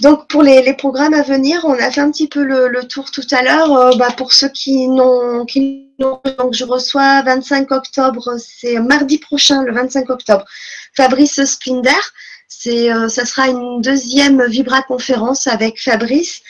[0.00, 3.26] Donc pour les, programmes à venir, on a fait un petit peu le, tour tout
[3.32, 3.72] à l'heure.
[3.72, 5.44] Euh, bah, pour ceux qui n'ont,
[5.98, 10.44] donc je reçois 25 octobre, c'est mardi prochain, le 25 octobre,
[10.96, 11.90] Fabrice Spinder.
[12.48, 16.40] C'est, euh, ça sera une deuxième Vibra conférence avec Fabrice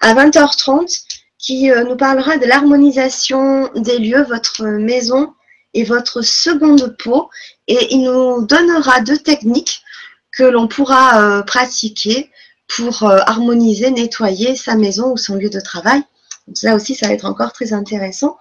[0.00, 1.04] à 20h30
[1.38, 5.32] qui euh, nous parlera de l'harmonisation des lieux, votre maison
[5.74, 7.30] et votre seconde peau.
[7.66, 9.82] Et il nous donnera deux techniques
[10.36, 12.30] que l'on pourra euh, pratiquer
[12.76, 16.02] pour harmoniser, nettoyer sa maison ou son lieu de travail.
[16.46, 18.36] Donc là aussi, ça va être encore très intéressant.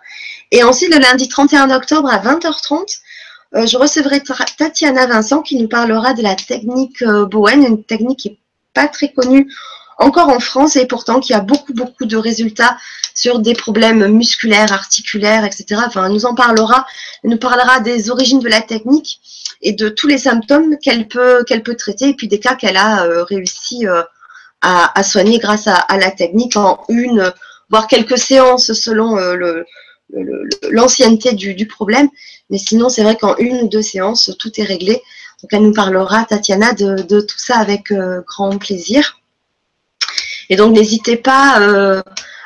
[0.52, 3.00] Et ensuite, le lundi 31 octobre à 20h30,
[3.56, 4.22] euh, je recevrai
[4.58, 8.40] Tatiana Vincent qui nous parlera de la technique euh, Bowen, une technique qui n'est
[8.74, 9.52] pas très connue
[9.98, 12.78] encore en France et pourtant qui a beaucoup, beaucoup de résultats
[13.14, 15.82] sur des problèmes musculaires, articulaires, etc.
[15.86, 16.86] Enfin, elle nous en parlera,
[17.24, 19.20] elle nous parlera des origines de la technique
[19.62, 22.78] et de tous les symptômes qu'elle peut, qu'elle peut traiter et puis des cas qu'elle
[22.78, 23.86] a euh, réussi
[24.62, 27.34] à, soigner grâce à, la technique en une,
[27.70, 29.18] voire quelques séances selon
[30.70, 32.10] l'ancienneté du, du, problème.
[32.50, 35.02] Mais sinon, c'est vrai qu'en une ou deux séances, tout est réglé.
[35.42, 39.20] Donc, elle nous parlera, Tatiana, de, tout ça avec euh, grand plaisir.
[40.50, 42.02] Et donc, n'hésitez pas euh,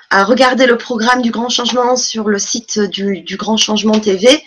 [0.09, 4.43] à regarder le programme du Grand Changement sur le site du, Grand Changement TV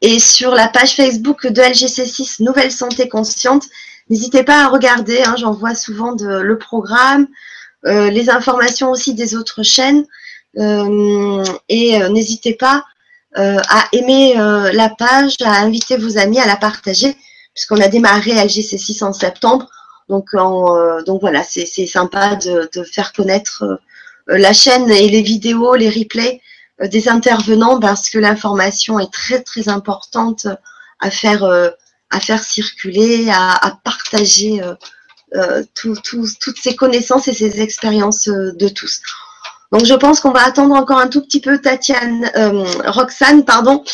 [0.00, 3.64] et sur la page Facebook de LGC6 Nouvelle Santé Consciente.
[4.10, 7.26] N'hésitez pas à regarder, hein, j'envoie souvent le programme,
[7.86, 10.04] euh, les informations aussi des autres chaînes.
[10.56, 12.84] et n'hésitez pas
[13.36, 17.14] euh, à aimer euh, la page, à inviter vos amis à la partager,
[17.54, 19.68] puisqu'on a démarré LGC6 en septembre.
[20.08, 23.80] Donc, euh, donc voilà, c'est sympa de, faire connaître
[24.26, 26.40] la chaîne et les vidéos, les replays
[26.80, 30.46] des intervenants, parce que l'information est très très importante
[30.98, 31.44] à faire,
[32.10, 34.60] à faire circuler, à, partager
[35.74, 39.02] toutes ces connaissances et ces expériences de tous.
[39.70, 43.84] Donc je pense qu'on va attendre encore un tout petit peu Tatiane, euh, Roxane, pardon.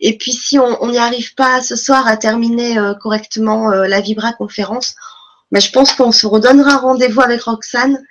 [0.00, 4.00] Et puis si on n'y arrive pas ce soir à terminer euh, correctement euh, la
[4.00, 4.94] Vibra conférence,
[5.50, 8.02] ben, je pense qu'on se redonnera rendez-vous avec Roxane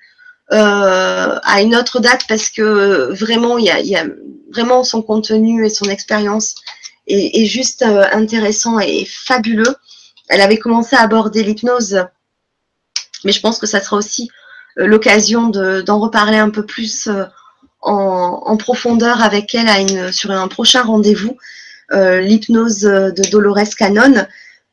[0.49, 4.05] à une autre date parce que vraiment, il y a,
[4.53, 6.55] vraiment son contenu et son expérience
[7.07, 9.75] est, juste intéressant et fabuleux.
[10.29, 12.05] Elle avait commencé à aborder l'hypnose,
[13.23, 14.29] mais je pense que ça sera aussi
[14.79, 17.25] euh, l'occasion d'en reparler un peu plus euh,
[17.81, 21.37] en, profondeur avec elle sur un prochain rendez-vous,
[21.93, 24.25] euh, l'hypnose de Dolores Cannon,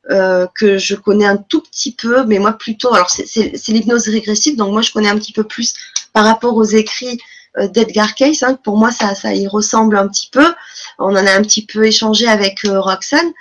[0.09, 4.73] que je connais un tout petit peu, mais moi plutôt, alors c'est l'hypnose régressive, donc
[4.73, 5.74] moi je connais un petit peu plus
[6.12, 7.20] par rapport aux écrits
[7.59, 8.43] d'Edgar Cayce.
[8.43, 10.52] Hein, pour moi, ça, y ressemble un petit peu.
[10.98, 13.32] On en a un petit peu échangé avec Roxane.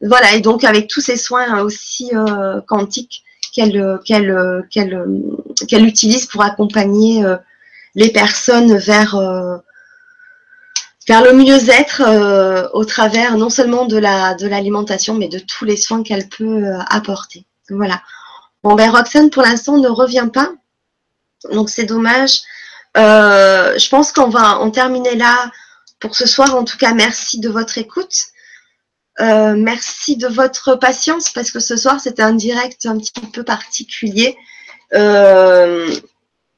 [0.00, 2.10] Voilà, et donc avec tous ces soins aussi
[2.66, 3.24] quantiques
[3.54, 4.16] qu'elle
[5.86, 7.36] utilise pour accompagner euh,
[7.94, 9.56] les personnes vers euh,
[11.08, 16.28] le mieux-être euh, au travers non seulement de l'alimentation mais de tous les soins qu'elle
[16.28, 17.44] peut apporter.
[17.70, 18.02] Voilà.
[18.62, 20.52] Bon ben Roxane pour l'instant ne revient pas,
[21.52, 22.40] donc c'est dommage.
[22.94, 25.50] Je pense qu'on va en terminer là
[26.00, 26.54] pour ce soir.
[26.54, 28.14] En tout cas, merci de votre écoute.
[29.20, 33.44] Euh, merci de votre patience parce que ce soir c'était un direct un petit peu
[33.44, 34.36] particulier.
[34.92, 35.88] Euh,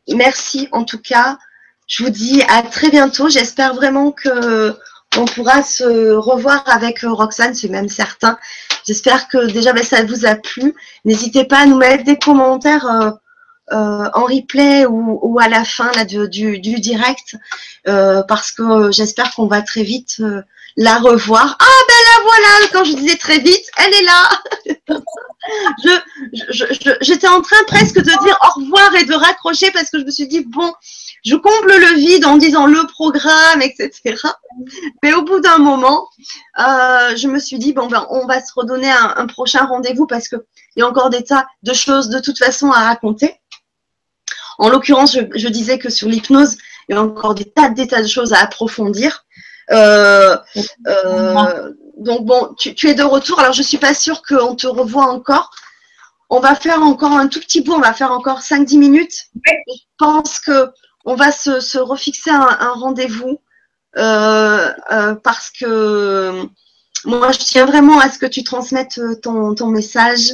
[0.09, 1.39] merci en tout cas.
[1.87, 3.29] Je vous dis à très bientôt.
[3.29, 4.75] J'espère vraiment que
[5.19, 8.39] on pourra se revoir avec Roxane, c'est même certain.
[8.87, 10.75] J'espère que déjà ben, ça vous a plu.
[11.05, 13.15] N'hésitez pas à nous mettre des commentaires
[13.73, 17.37] euh, en replay ou, à la fin là, du, direct,
[17.85, 20.23] parce que j'espère qu'on va très vite
[20.77, 21.57] la revoir.
[21.59, 24.99] Ah ben la voilà, quand je disais très vite, elle est là.
[25.83, 30.05] je, j'étais en train presque de dire au revoir et de raccrocher parce que je
[30.05, 30.73] me suis dit, bon,
[31.25, 34.17] je comble le vide en disant le programme, etc.
[35.03, 36.09] Mais au bout d'un moment,
[36.59, 40.29] euh, je me suis dit, bon, ben, on va se redonner un, prochain rendez-vous parce
[40.29, 40.41] qu'il
[40.77, 43.35] y a encore des tas de choses de toute façon à raconter.
[44.59, 46.57] En l'occurrence, je, je, disais que sur l'hypnose,
[46.89, 49.25] il y a encore des tas, des tas de choses à approfondir.
[49.71, 50.37] Euh,
[50.87, 53.41] euh, donc bon, tu, es de retour.
[53.41, 55.51] Alors je suis pas sûre qu'on te revoit encore.
[56.29, 57.75] On va faire encore un tout petit bout.
[57.75, 59.27] On va faire encore 5-10 minutes.
[59.45, 60.71] Je pense que
[61.05, 63.41] on va se, refixer un, rendez-vous
[63.97, 64.73] euh,
[65.23, 66.43] parce que
[67.05, 70.33] moi je tiens vraiment à ce que tu transmettes ton, ton message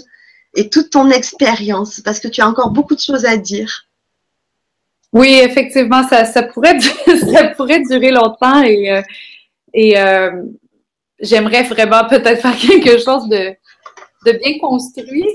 [0.55, 3.87] et toute ton expérience parce que tu as encore beaucoup de choses à dire.
[5.13, 6.79] Oui, effectivement, ça, ça, pourrait,
[7.33, 9.03] ça pourrait durer longtemps et, euh,
[9.75, 10.43] et euh,
[11.21, 13.55] j'aimerais vraiment peut-être faire quelque chose de,
[14.27, 15.27] de bien construit.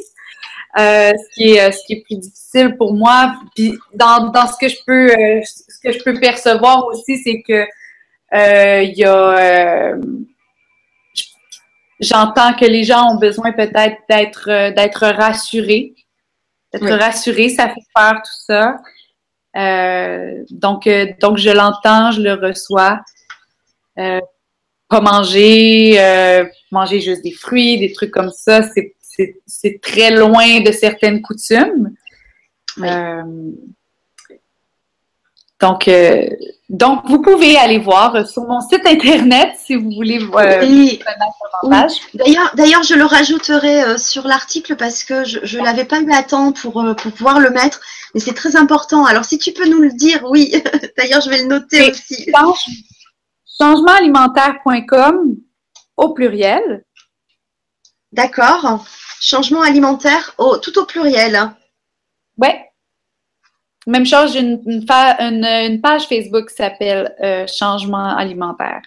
[0.77, 3.35] Euh, ce, qui est, ce qui est plus difficile pour moi.
[3.55, 5.07] Puis dans, dans ce que je peux
[5.43, 7.65] ce que je peux percevoir aussi, c'est que
[8.83, 9.93] il y a
[11.99, 15.95] j'entends que les gens ont besoin peut-être d'être d'être rassurés.
[16.73, 18.77] D'être rassurés, ça fait peur tout ça.
[19.57, 22.99] Euh, donc, euh, donc, je l'entends, je le reçois.
[23.97, 24.19] Euh,
[24.89, 25.99] pas manger,
[26.71, 28.61] manger juste des fruits, des trucs comme ça,
[29.45, 31.93] c'est très loin de certaines coutumes.
[35.59, 35.89] donc,
[36.69, 40.99] donc, vous pouvez aller voir sur mon site internet si vous voulez voir oui.
[42.14, 46.23] D'ailleurs, d'ailleurs, je le rajouterai sur l'article parce que je ne l'avais pas eu à
[46.23, 47.80] temps pour, pour pouvoir le mettre.
[48.14, 49.06] Mais c'est très important.
[49.06, 50.52] Alors, si tu peux nous le dire, oui.
[50.98, 52.30] D'ailleurs, je vais le noter aussi.
[53.57, 55.38] ChangementAlimentaire.com
[55.95, 56.84] au pluriel.
[58.11, 58.85] D'accord.
[59.22, 61.52] Changement alimentaire au, tout au pluriel.
[62.38, 62.49] Oui.
[63.88, 68.81] Même chose, j'ai une, page Facebook qui s'appelle euh, Changement alimentaire.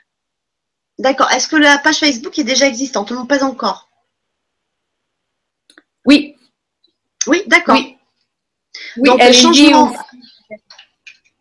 [0.98, 1.31] D'accord.
[1.32, 3.10] Est-ce que la page Facebook est déjà existante?
[3.10, 3.89] Non, pas encore.
[6.05, 6.36] Oui.
[7.27, 7.77] Oui, d'accord.
[7.77, 7.97] Oui.
[8.98, 9.93] Donc, changement...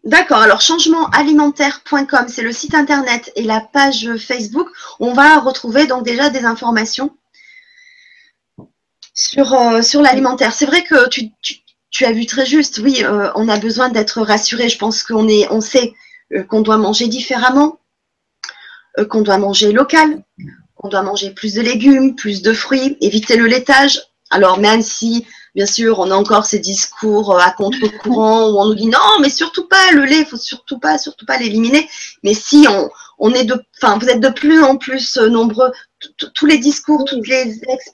[0.05, 4.69] D'accord, alors changementAlimentaire.com, c'est le site internet et la page Facebook.
[5.01, 7.15] On va retrouver donc déjà des informations
[9.13, 10.53] sur, euh, sur l'alimentaire.
[10.53, 11.29] C'est vrai que tu,
[12.01, 14.69] as vu très juste, oui, euh, on a besoin d'être rassuré.
[14.69, 15.93] Je pense qu'on est, on sait
[16.33, 17.79] euh, qu'on doit manger différemment,
[19.09, 20.23] qu'on doit manger local,
[20.75, 24.01] qu'on doit manger plus de légumes, plus de fruits, éviter le laitage.
[24.29, 25.25] Alors même si
[25.55, 29.19] Bien sûr, on a encore ces discours euh, à contre-courant où on nous dit non,
[29.19, 31.89] mais surtout pas le lait, faut surtout pas, surtout pas l'éliminer.
[32.23, 35.71] Mais si on, on est de, enfin, vous êtes de plus en plus euh, nombreux,
[36.35, 37.93] tous les discours, toutes les experts